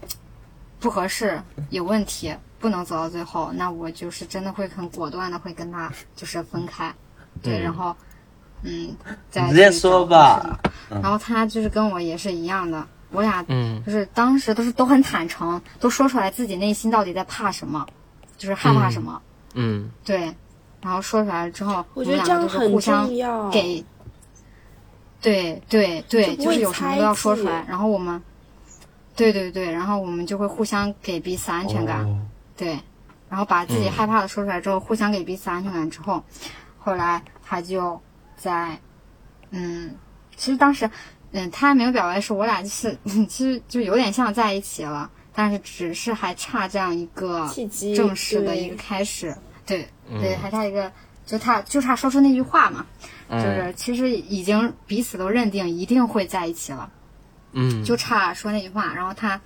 [0.80, 1.42] 不合适、
[1.72, 6.94] 有问题，不能走到最后，那我就是真的会很果断的会跟他就是分开，
[7.42, 7.62] 对，嗯。
[7.62, 7.96] 然后
[8.64, 8.96] 嗯，
[9.30, 10.60] 再直接说吧。
[10.90, 13.82] 然后他就是跟我也是一样的，我俩嗯。
[13.86, 17.86] 就是当时都是都很坦诚，都说出来自己内心到底在怕什么，
[18.38, 19.22] 就是害怕什么，
[19.54, 19.90] 嗯。
[20.04, 20.34] 对，
[20.82, 23.50] 然后说出来之后，我觉得们两个就是这样很互相重要。
[23.50, 23.86] 给，
[25.22, 28.22] 对对对，就是有什么都要说出来然后我们，
[29.16, 32.20] 对对对，然后我们就会互相给彼此安全感，哦。
[32.56, 32.80] 对，
[33.30, 33.92] 然后把自己嗯。
[33.92, 36.24] 害怕的说出来之后，互相给彼此安全感之后，
[36.88, 38.02] 后来他就
[38.38, 38.80] 在，
[39.50, 39.94] 嗯，
[40.38, 40.90] 其实当时，
[41.34, 42.98] 嗯，他还没有表白时，我俩就是，
[43.28, 49.36] 其实就有点像在一起了，但是只是还差这样一个契机正式的一个开始，
[49.66, 50.90] 对嗯对，还差一个，
[51.26, 52.86] 就他就差说出那句话嘛，
[53.30, 56.90] 就嗯是其实已经彼此都认定一定会在一起了。
[57.52, 59.42] 嗯，就差说那句话，然后他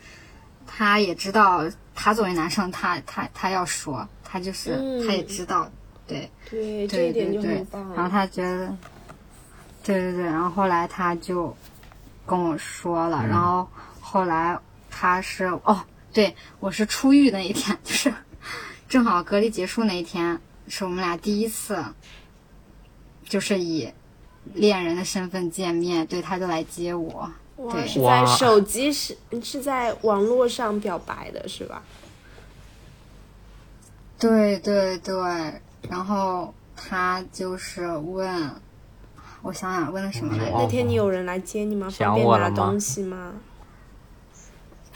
[0.67, 1.65] 他也知道，
[1.95, 5.71] 他作为男生，他他他要说，他就是、嗯他也知道，
[6.11, 8.77] 对对，这对一点就对对很棒。，然后他觉得，
[9.83, 11.55] 对对对，然后后来他就
[12.25, 13.67] 跟我说了，然后
[13.99, 14.57] 后来
[14.89, 15.83] 他是哦，
[16.13, 18.13] 对我是出狱那一天，就是
[18.89, 21.83] 正好隔离结束那一天，是我们俩第一次，
[23.23, 23.89] 就是以
[24.53, 27.31] 恋人的身份见面，对，他就来接我。
[27.57, 31.83] 哇，对是在手机是是在网络上表白的是吧？
[34.17, 35.13] 对对对，
[35.89, 38.51] 然后他就是问，
[39.41, 40.57] 我想想问了什么来着？
[40.57, 41.89] 那天你有人来接你吗？
[41.89, 43.33] 方便拿东西吗？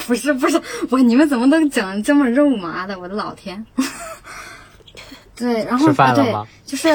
[0.07, 2.99] 不是不是，我你们怎么能讲得这么肉麻的？
[2.99, 3.65] 我的老天！
[5.35, 6.47] 对，然后吃饭了对？
[6.65, 6.89] 就是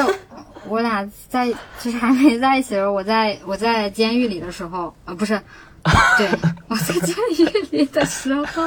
[0.67, 5.41] 我俩在，就是还没在一起的时候，我在我在监狱里的时候，啊，不是，
[6.17, 6.29] 对，
[6.69, 8.63] 我在监狱里的时候，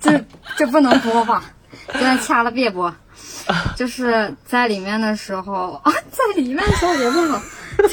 [0.00, 0.24] 这
[0.56, 1.44] 这不能播吧？
[1.92, 2.94] 现在掐了别播。
[3.76, 7.40] 就是在里面的时候啊，在里面的时候也不好，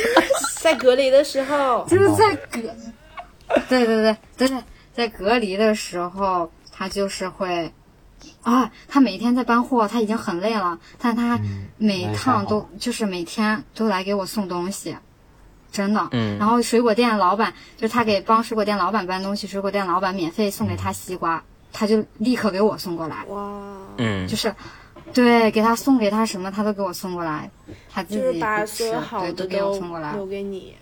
[0.61, 2.61] 在隔离的时候，就是在隔，
[3.69, 4.63] 对对对对对，
[4.93, 7.73] 在隔离的时候，他就是会。
[8.43, 11.39] 啊，他每天在搬货，他已经很累了，但他
[11.77, 14.95] 每趟都就是每天都来给我送东西，
[15.71, 16.07] 真的。
[16.11, 16.37] 嗯。
[16.37, 21.43] 然后水果店老板就是他给帮水果店老板搬东西，水果店老板免费送给他西瓜，
[21.73, 23.25] 他就立刻给我送过来。
[23.27, 23.59] 哇。
[23.97, 24.27] 嗯。
[24.27, 24.53] 就是，
[25.13, 27.49] 对，给他送给他什么，他都给我送过来，
[27.89, 30.75] 他自己把所有好的都给我送过来，留给你。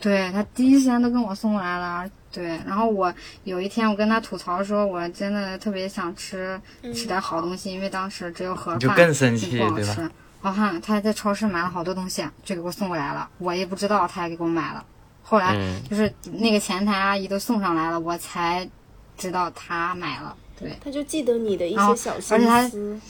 [0.00, 2.08] 对他第一时间都跟我送过来了。
[2.30, 3.12] 对，然后我
[3.44, 6.60] 有一天我跟他吐槽说，我真的特别想吃
[6.94, 10.08] 吃点好东西，因为当时只有盒饭，就更生气，不好吃。
[10.40, 14.84] 然后他还在超市买了好多东西，就给我送过来了，我也不知道他也给我买了。
[15.22, 15.56] 后来
[15.90, 18.68] 就是那个前台阿姨都送上来了，我才
[19.16, 20.36] 知道他买了。
[20.58, 23.00] 对，他就记得你的一些小心思。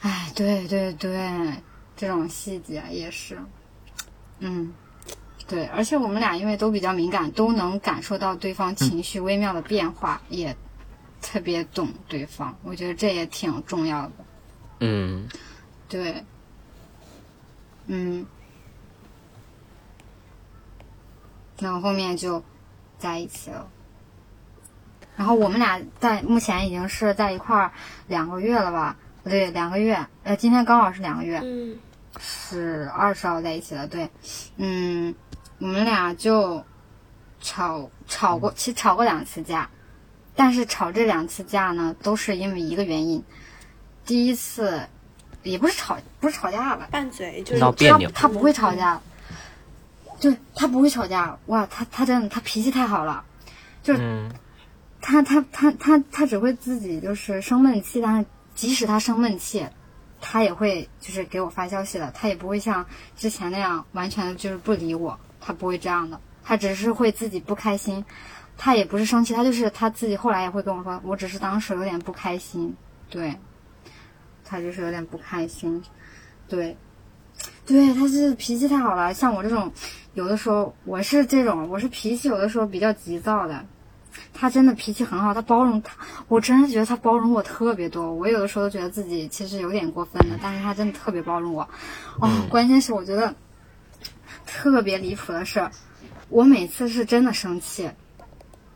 [0.00, 1.54] 哎，对对对，
[1.96, 3.38] 这种细节也是，
[4.38, 4.72] 嗯。
[5.48, 10.56] 对，而且我们俩因为都比较敏感，都能感受到对方情绪微妙的变化，也
[11.20, 12.56] 特别懂对方。
[12.62, 14.12] 我觉得这也挺重要的。
[14.80, 15.28] 嗯，
[15.88, 16.24] 对，
[17.86, 18.24] 嗯，
[21.58, 22.42] 然后后面就
[22.98, 23.68] 在一起了。
[25.22, 27.70] 然后我们俩在目前已经是在一块儿
[28.08, 28.96] 两个月了吧？
[29.22, 30.04] 不对，两个月。
[30.24, 31.38] 呃，今天刚好是两个月。
[31.44, 31.78] 嗯。
[32.18, 34.10] 是二十号在一起的，对，
[34.56, 35.14] 嗯。
[35.60, 36.64] 我们俩就
[37.40, 39.70] 吵吵过，其实吵过两次架，
[40.34, 43.22] 但是吵这两次架呢，都是因为一个原因。
[44.04, 44.88] 第一次
[45.44, 46.88] 也不是吵，不是吵架吧？
[46.90, 48.10] 拌嘴就是闹别扭。
[48.10, 49.00] 他不会吵架，
[50.20, 51.38] 对他不会吵架。
[51.46, 53.24] 哇，他他真的他脾气太好了，
[53.84, 54.28] 就是
[55.02, 59.66] 他他他他他只会自己就是生闷气，但是即使他生闷气，
[60.20, 65.18] 他也会就是给我发消息的，他也不会像之前那样完全就是不理我。
[65.44, 68.04] 他不会这样的，他只是会自己不开心，
[68.56, 72.72] 他也不是生气，他就是他自己后来也会跟我说，我只是当时有点不开心，
[73.10, 73.36] 对，
[74.44, 75.82] 他就是有点不开心，
[76.46, 76.76] 对，
[77.66, 79.72] 对，他是脾气太好了，像我这种，
[80.14, 83.66] 有的时候我是这种，我是脾气有的时候比较急躁的，
[84.42, 85.94] 他真的脾气很好，他包容他，
[86.26, 91.62] 我真的觉得他包容我特别多，我有的时候都觉得自己其实有点过分了，但是他真的特别包容我，
[92.18, 93.32] 哦，关键是我觉得。
[94.44, 95.70] 特别离谱的是，
[96.28, 97.88] 我每次是真的生气，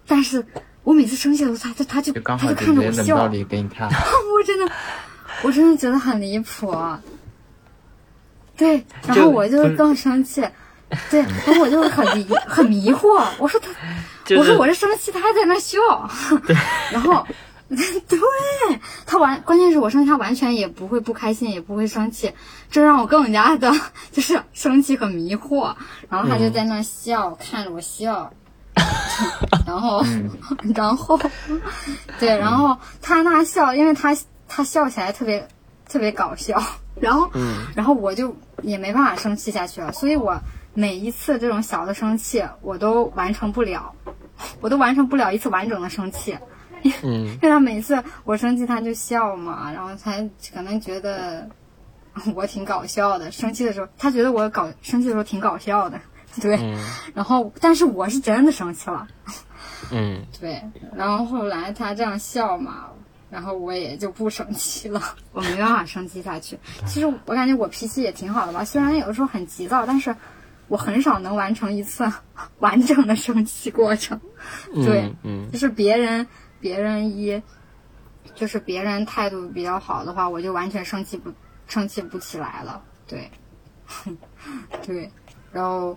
[0.06, 0.47] 但是
[0.84, 3.30] 我每次生气的时候，他他他就他就看着我笑， 我
[4.47, 4.72] 真的
[5.43, 6.72] 我真的觉得很离谱，
[8.56, 10.48] 对，然后我就更生气，
[11.10, 13.68] 对，然后我就很迷很迷惑，我说他，
[14.36, 15.78] 我说我是生气，他还在那笑，
[16.90, 17.26] 然后。
[17.68, 18.16] 对
[19.06, 22.32] 他完，关键是我生气，他完全也不会不开心，也不会生气，
[22.70, 23.72] 这让我更加的
[24.12, 25.74] 就是生气和迷惑。
[26.08, 28.32] 然后他就在那笑，看着我笑，
[29.66, 30.00] 然后，
[30.76, 31.18] 然后，
[32.20, 35.48] 对，然后他那笑，因为他他笑起来特别
[35.88, 36.62] 特别搞笑，
[37.00, 37.28] 然后，
[37.74, 38.32] 然后我就
[38.62, 40.40] 也没办法生气下去了，所以我
[40.77, 43.94] 每一次这种小的生气，我都完成不了，
[44.61, 46.39] 我都完成不了一次完整的生气。
[47.03, 50.12] 嗯， 因为他每次我生气他就笑嘛，然后他
[50.55, 51.48] 可能觉得
[52.36, 53.31] 我挺搞笑的。
[53.31, 55.98] 生气的时候，他觉得我搞生气的时候挺搞笑的，
[56.40, 56.77] 对。
[57.15, 59.09] 然后，但是我是真的生气了。
[59.90, 60.62] 嗯，对。
[60.94, 62.89] 然后后来他这样笑嘛，
[63.31, 65.01] 然后我也就不生气了，
[65.32, 66.59] 我没办法生气下去。
[66.86, 70.15] 其实我感觉我脾气也挺好的吧，虽然有的时候很急躁，但是
[70.68, 72.10] 我很少能完成一次
[72.60, 74.20] 完整的生气过程。
[74.74, 76.26] 对，嗯，就是别人。
[76.59, 77.43] 别人一，
[78.34, 81.30] 就是别人态度比较好的话，我就完全生气不
[81.68, 82.82] 生气不起来了。
[83.06, 83.30] 对，
[84.82, 85.12] 对，
[85.52, 85.97] 然后，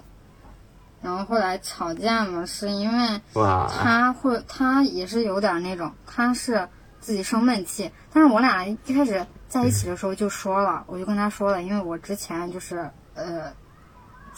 [1.02, 6.68] 然后后来吵架嘛，是因为他会他也是有点那种，他是
[7.00, 13.52] 自己生闷气，但是我俩一开始在一起的时候就说了，我就跟他说了，因为我之前就是呃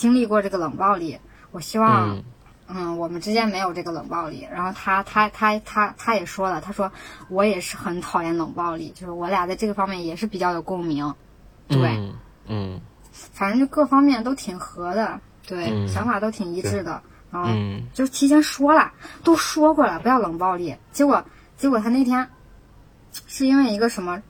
[0.01, 1.19] 经历过这个冷暴力，
[1.51, 2.23] 我希望。
[2.73, 4.47] 嗯，我们之间没有这个冷暴力。
[4.49, 6.91] 然后他他他他他也说了，他说
[7.29, 11.13] 我也是很讨厌冷暴力，就是我俩在这个方面也是比较有共鸣。
[11.67, 12.11] 对，
[12.47, 12.79] 嗯，
[13.11, 16.99] 反正就各方面都挺合的，对，想法都挺一致的。
[17.29, 17.49] 然后
[17.93, 18.91] 就提前说了，
[19.23, 20.75] 都说过了，不要冷暴力。
[20.91, 21.23] 结果
[21.57, 22.27] 结果他那天
[23.27, 24.23] 是因为一个什么？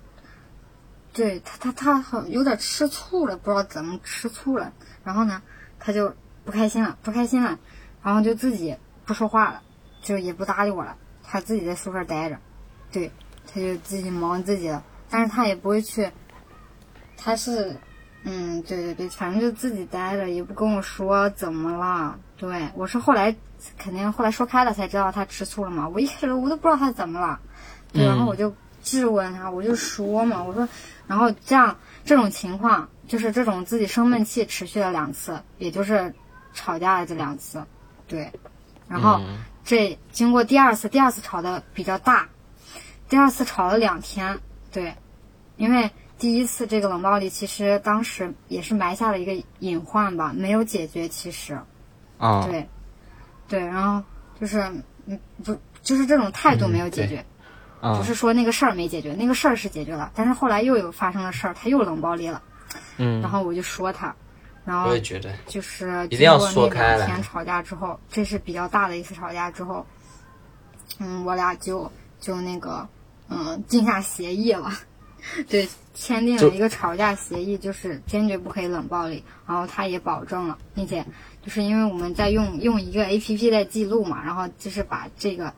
[1.14, 4.74] 对他他他好有点吃醋了，不知道怎么吃醋了。
[5.04, 5.42] 然后呢，
[5.82, 7.60] 他就不开心了，不开心了。
[8.02, 9.62] 然后就自己不说话了，
[10.02, 10.96] 就也不搭理我了。
[11.22, 12.38] 他自己在宿舍待着，
[12.94, 13.12] 对。
[13.54, 16.10] 他就自己忙自己的，但是他也不会去，
[17.18, 17.76] 他是，
[18.24, 22.18] 嗯，对对对，反正就自己待着，也不跟我说怎么了。
[22.38, 23.36] 对我是后来
[23.78, 27.40] 肯定后来说开了才知道他吃醋了嘛，我一开始我都不知道他怎么了，
[27.92, 28.54] 对，然后我就
[28.84, 30.70] 质问他，我就说嘛，我说，
[31.08, 31.76] 然后这样
[32.06, 36.14] 这种情况就是这种自己生闷气持续了两次，也就是
[36.54, 37.66] 吵架的这两次，
[38.08, 38.32] 对，
[38.88, 39.20] 然后。
[39.64, 42.28] 这经过第二次，第二次吵的比较大，
[43.08, 44.40] 第二次吵了两天，
[44.72, 44.96] 对，
[45.56, 51.62] 因为第一次这个冷暴力其实当时也是埋下了一个隐患吧，没有解决，其实，
[52.18, 52.68] 啊，对，
[53.48, 54.04] 对，然后
[54.40, 54.60] 就是
[55.06, 57.24] 嗯不就是这种态度没有解决，
[57.82, 62.42] 不是说那个事儿没解决，那个事儿是解决了，但是后来又有发生了事儿，他又冷暴力了，
[62.98, 64.14] 嗯，然后我就说他。
[64.64, 67.08] 然后我也觉得，就是一定要说开了。
[67.08, 69.84] 天吵架之后，这是比较大的一次吵架之后，
[71.00, 72.88] 嗯，我俩就就那个
[73.28, 74.72] 嗯定下协议了，
[75.50, 79.24] 对，签订了一个吵架协议，就是坚决不可以冷暴力。
[79.48, 81.04] 然后他也保证了，并且
[81.44, 85.52] 就是因为我们在用用一个 A P P 在记录嘛，然后就是把这个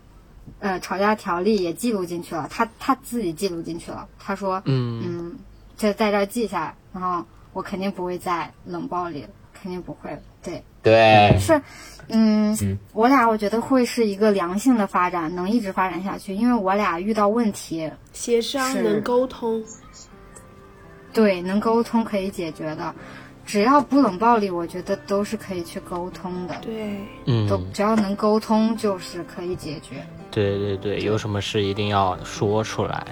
[0.60, 4.08] 呃吵架条例也记录进去了，他他自己记录进去了。
[4.18, 5.40] 他说嗯嗯，
[5.76, 7.26] 就在这记下来，然后。
[7.56, 10.10] 我肯定不会在冷暴力，肯定不会。
[10.42, 11.62] 对对，是，
[12.08, 12.58] 嗯，
[12.94, 16.34] 我俩我觉得会是一个良性的发展，能一直发展下去。
[16.34, 19.64] 因为我俩遇到问题，协商能沟通，
[21.14, 22.92] 对，能沟通可以解决的。
[23.46, 26.56] 只要不冷暴力，我觉得都是可以去沟通的。
[26.60, 26.98] 对，
[27.28, 30.04] 嗯，都只要能沟通，就是可以解决。
[30.32, 33.06] 对对对，有什么事一定要说出来。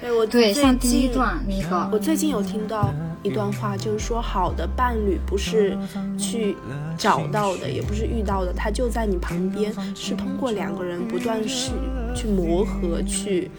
[0.00, 5.76] 对我对像第一段那个，我最近有听到一段话，就是说好的伴侣不是
[6.16, 6.56] 去
[6.96, 11.72] 找到的，也不是遇到的，他就在你旁边，是通过两个人不断是
[12.14, 13.50] 去磨合、去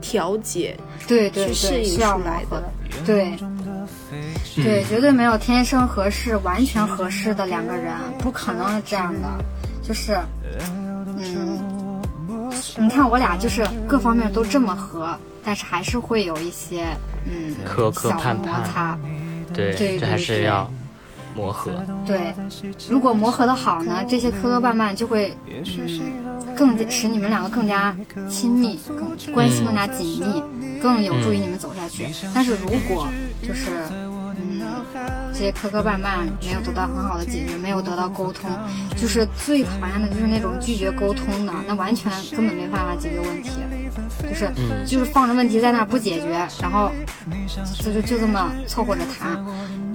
[0.00, 0.76] 调节、
[1.06, 2.62] 对对去适应出来的。
[3.06, 3.36] 对
[4.56, 9.28] 对，绝对没有天生合适、完全合适的两个人，不可能是这样的。
[9.82, 10.18] 就是
[11.48, 15.16] 嗯，你看我俩就是各方面都这么合。
[15.44, 16.86] 但是还是会有一些
[17.26, 18.96] 嗯磕磕绊绊，
[19.52, 20.70] 对，这还是要
[21.36, 21.72] 磨合。
[22.06, 22.32] 对，
[22.88, 25.64] 如果磨合的好呢，这些磕磕绊绊就会嗯
[26.56, 27.94] 更使你们两个更加
[28.30, 30.42] 亲密，更关系更加紧密，
[30.80, 32.06] 更有助于你们走下去。
[32.32, 33.08] 但是如果
[33.42, 34.13] 就是嗯
[35.32, 38.50] 这些磕磕绊绊没有得到很好的解决，没有得到沟通，
[38.96, 43.50] 就是最讨厌的就是那种拒绝沟通的，那完全根本没办法解决问题。
[44.22, 44.50] 就是，
[44.86, 46.28] 就是放着问题在那不解决，
[46.60, 46.90] 然后
[47.82, 49.42] 就就就这么凑合着谈，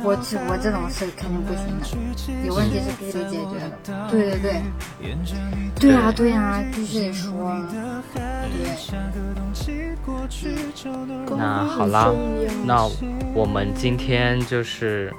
[0.03, 4.10] 我这我这种是肯定不行的，有问题是必须得解决的。
[4.10, 4.61] 对对对，
[5.80, 7.31] 对啊对啊，必须得说。
[7.72, 7.77] 对。
[11.38, 12.11] 那好啦，
[12.65, 12.89] 那
[13.35, 15.14] 我们今天就是，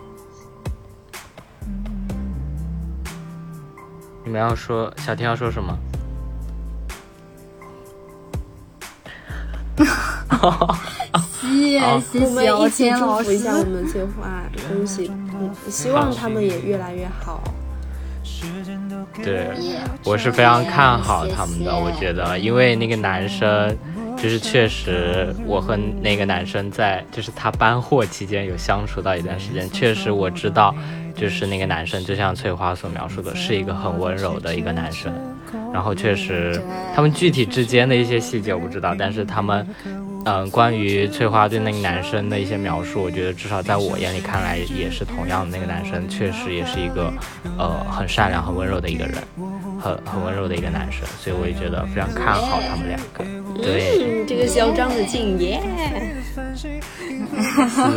[4.25, 5.79] 你们要说小天要说什么？
[11.51, 15.11] 谢谢我们一起祝福一下我们翠花，恭喜！
[15.69, 17.43] 希望他们也越来越好。
[19.23, 19.49] 对，
[20.05, 21.75] 我是非常看好他们的。
[21.75, 23.77] 我觉得，因为那个男生，
[24.17, 30.75] 就是确实，我和那个男生在，就是他搬货期间有相处到一段时间，确实我知道，
[31.15, 35.13] 就是那个男生，就像翠花所描述的，是一个很温柔的一个男生。
[35.73, 36.61] 然后确实，
[36.95, 39.67] 他们具体之间的一些细节我不知道，但是他们，
[40.25, 45.57] 嗯，关于翠花对那个男生的一些描述，我觉得至少在我眼里看来也是同样的。
[45.57, 47.13] 那个男生确实也是一个，
[47.59, 49.17] 呃，很善良、很温柔的一个人，
[49.81, 53.25] 很很温柔的一个男生，所以我也觉得非常看好他们两个。
[53.63, 55.61] 对，这个嚣张的敬业。
[56.55, 56.69] 是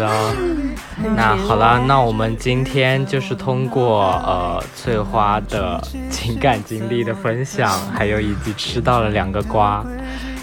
[0.02, 0.34] 啊，
[1.16, 9.86] 那好了，那我们今天就是通过呃翠花的情感经历的分享，还有以及吃到了两个瓜，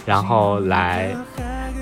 [0.05, 1.15] 然后来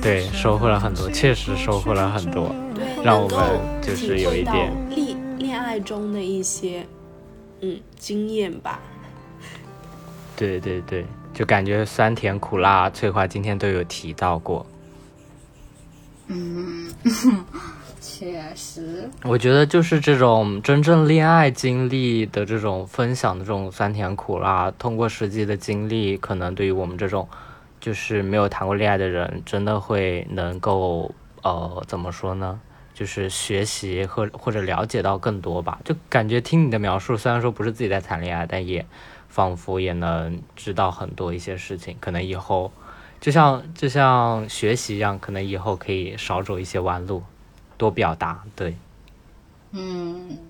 [0.00, 2.54] 对收获了很多，确实收获了很多，
[3.02, 3.38] 让我们
[3.82, 6.86] 就是有一点恋恋爱中的一些
[7.60, 8.80] 嗯经验吧。
[10.36, 11.04] 对对对，
[11.34, 14.64] 就感觉酸甜苦辣，翠花今天都有提到过。
[16.28, 16.88] 嗯，
[18.00, 19.10] 确实。
[19.24, 27.28] 我觉得就是这种真正恋爱经历的这种分享的这种酸甜苦辣，通过实际的经历，可能对于我们这种
[27.80, 32.60] 就是没有谈过恋爱的人真的会能够呃怎么说呢？
[32.94, 35.78] 就是学习或或者了解到更多吧。
[35.84, 38.84] 就感觉听你的描述虽然说不是自己在谈恋爱但也
[39.28, 42.72] 仿佛也能知道很多一些事情可能以后
[43.20, 47.22] 就像就像学习一样可能以后可以少走一些弯路。
[47.76, 48.74] 多表达对。
[49.70, 50.47] 嗯。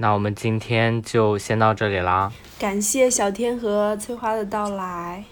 [0.00, 2.32] 那我们今天就先到这里啦。
[2.58, 5.24] 感谢小天和翠花的到来。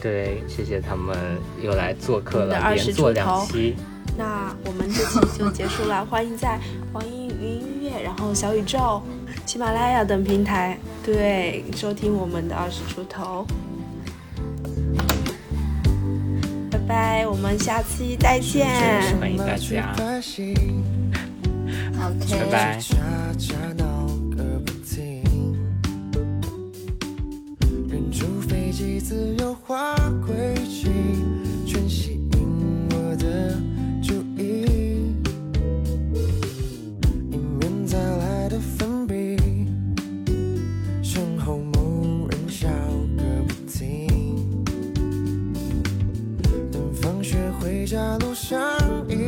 [0.00, 1.16] 对谢谢他们
[1.60, 3.44] 又来做客了二十出头。
[4.16, 6.58] 那我们这期就结束了欢迎在
[6.92, 9.02] 网易云音乐然后小宇宙
[9.44, 13.44] 喜马拉雅等平台对收听我们的二十出头。
[16.70, 18.68] 拜拜我们下期再见。
[19.18, 19.92] 欢迎大家。
[22.06, 22.94] 开始
[23.76, 24.06] 闹
[24.36, 25.24] 个不停
[28.42, 29.52] 飞机自由
[30.24, 30.88] 轨迹
[31.66, 33.58] 全吸引我的
[34.00, 35.12] 注意
[38.18, 39.36] 来的粉笔
[41.02, 42.68] 身后某人笑
[43.16, 44.06] 个不停
[46.70, 48.60] 等放学回家路上
[49.08, 49.25] 一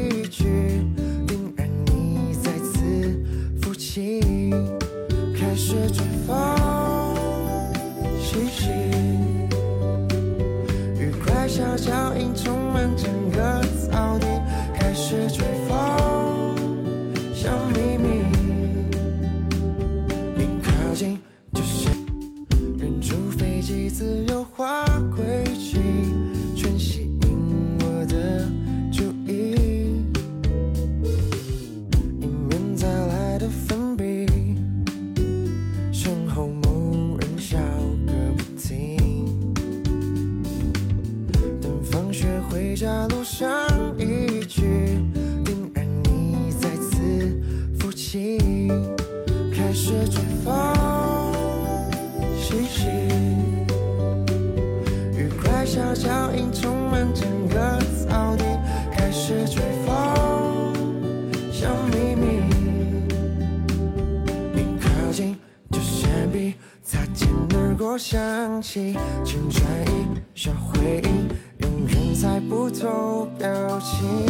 [67.99, 74.28] 想起请转移下回忆永远猜不透表情。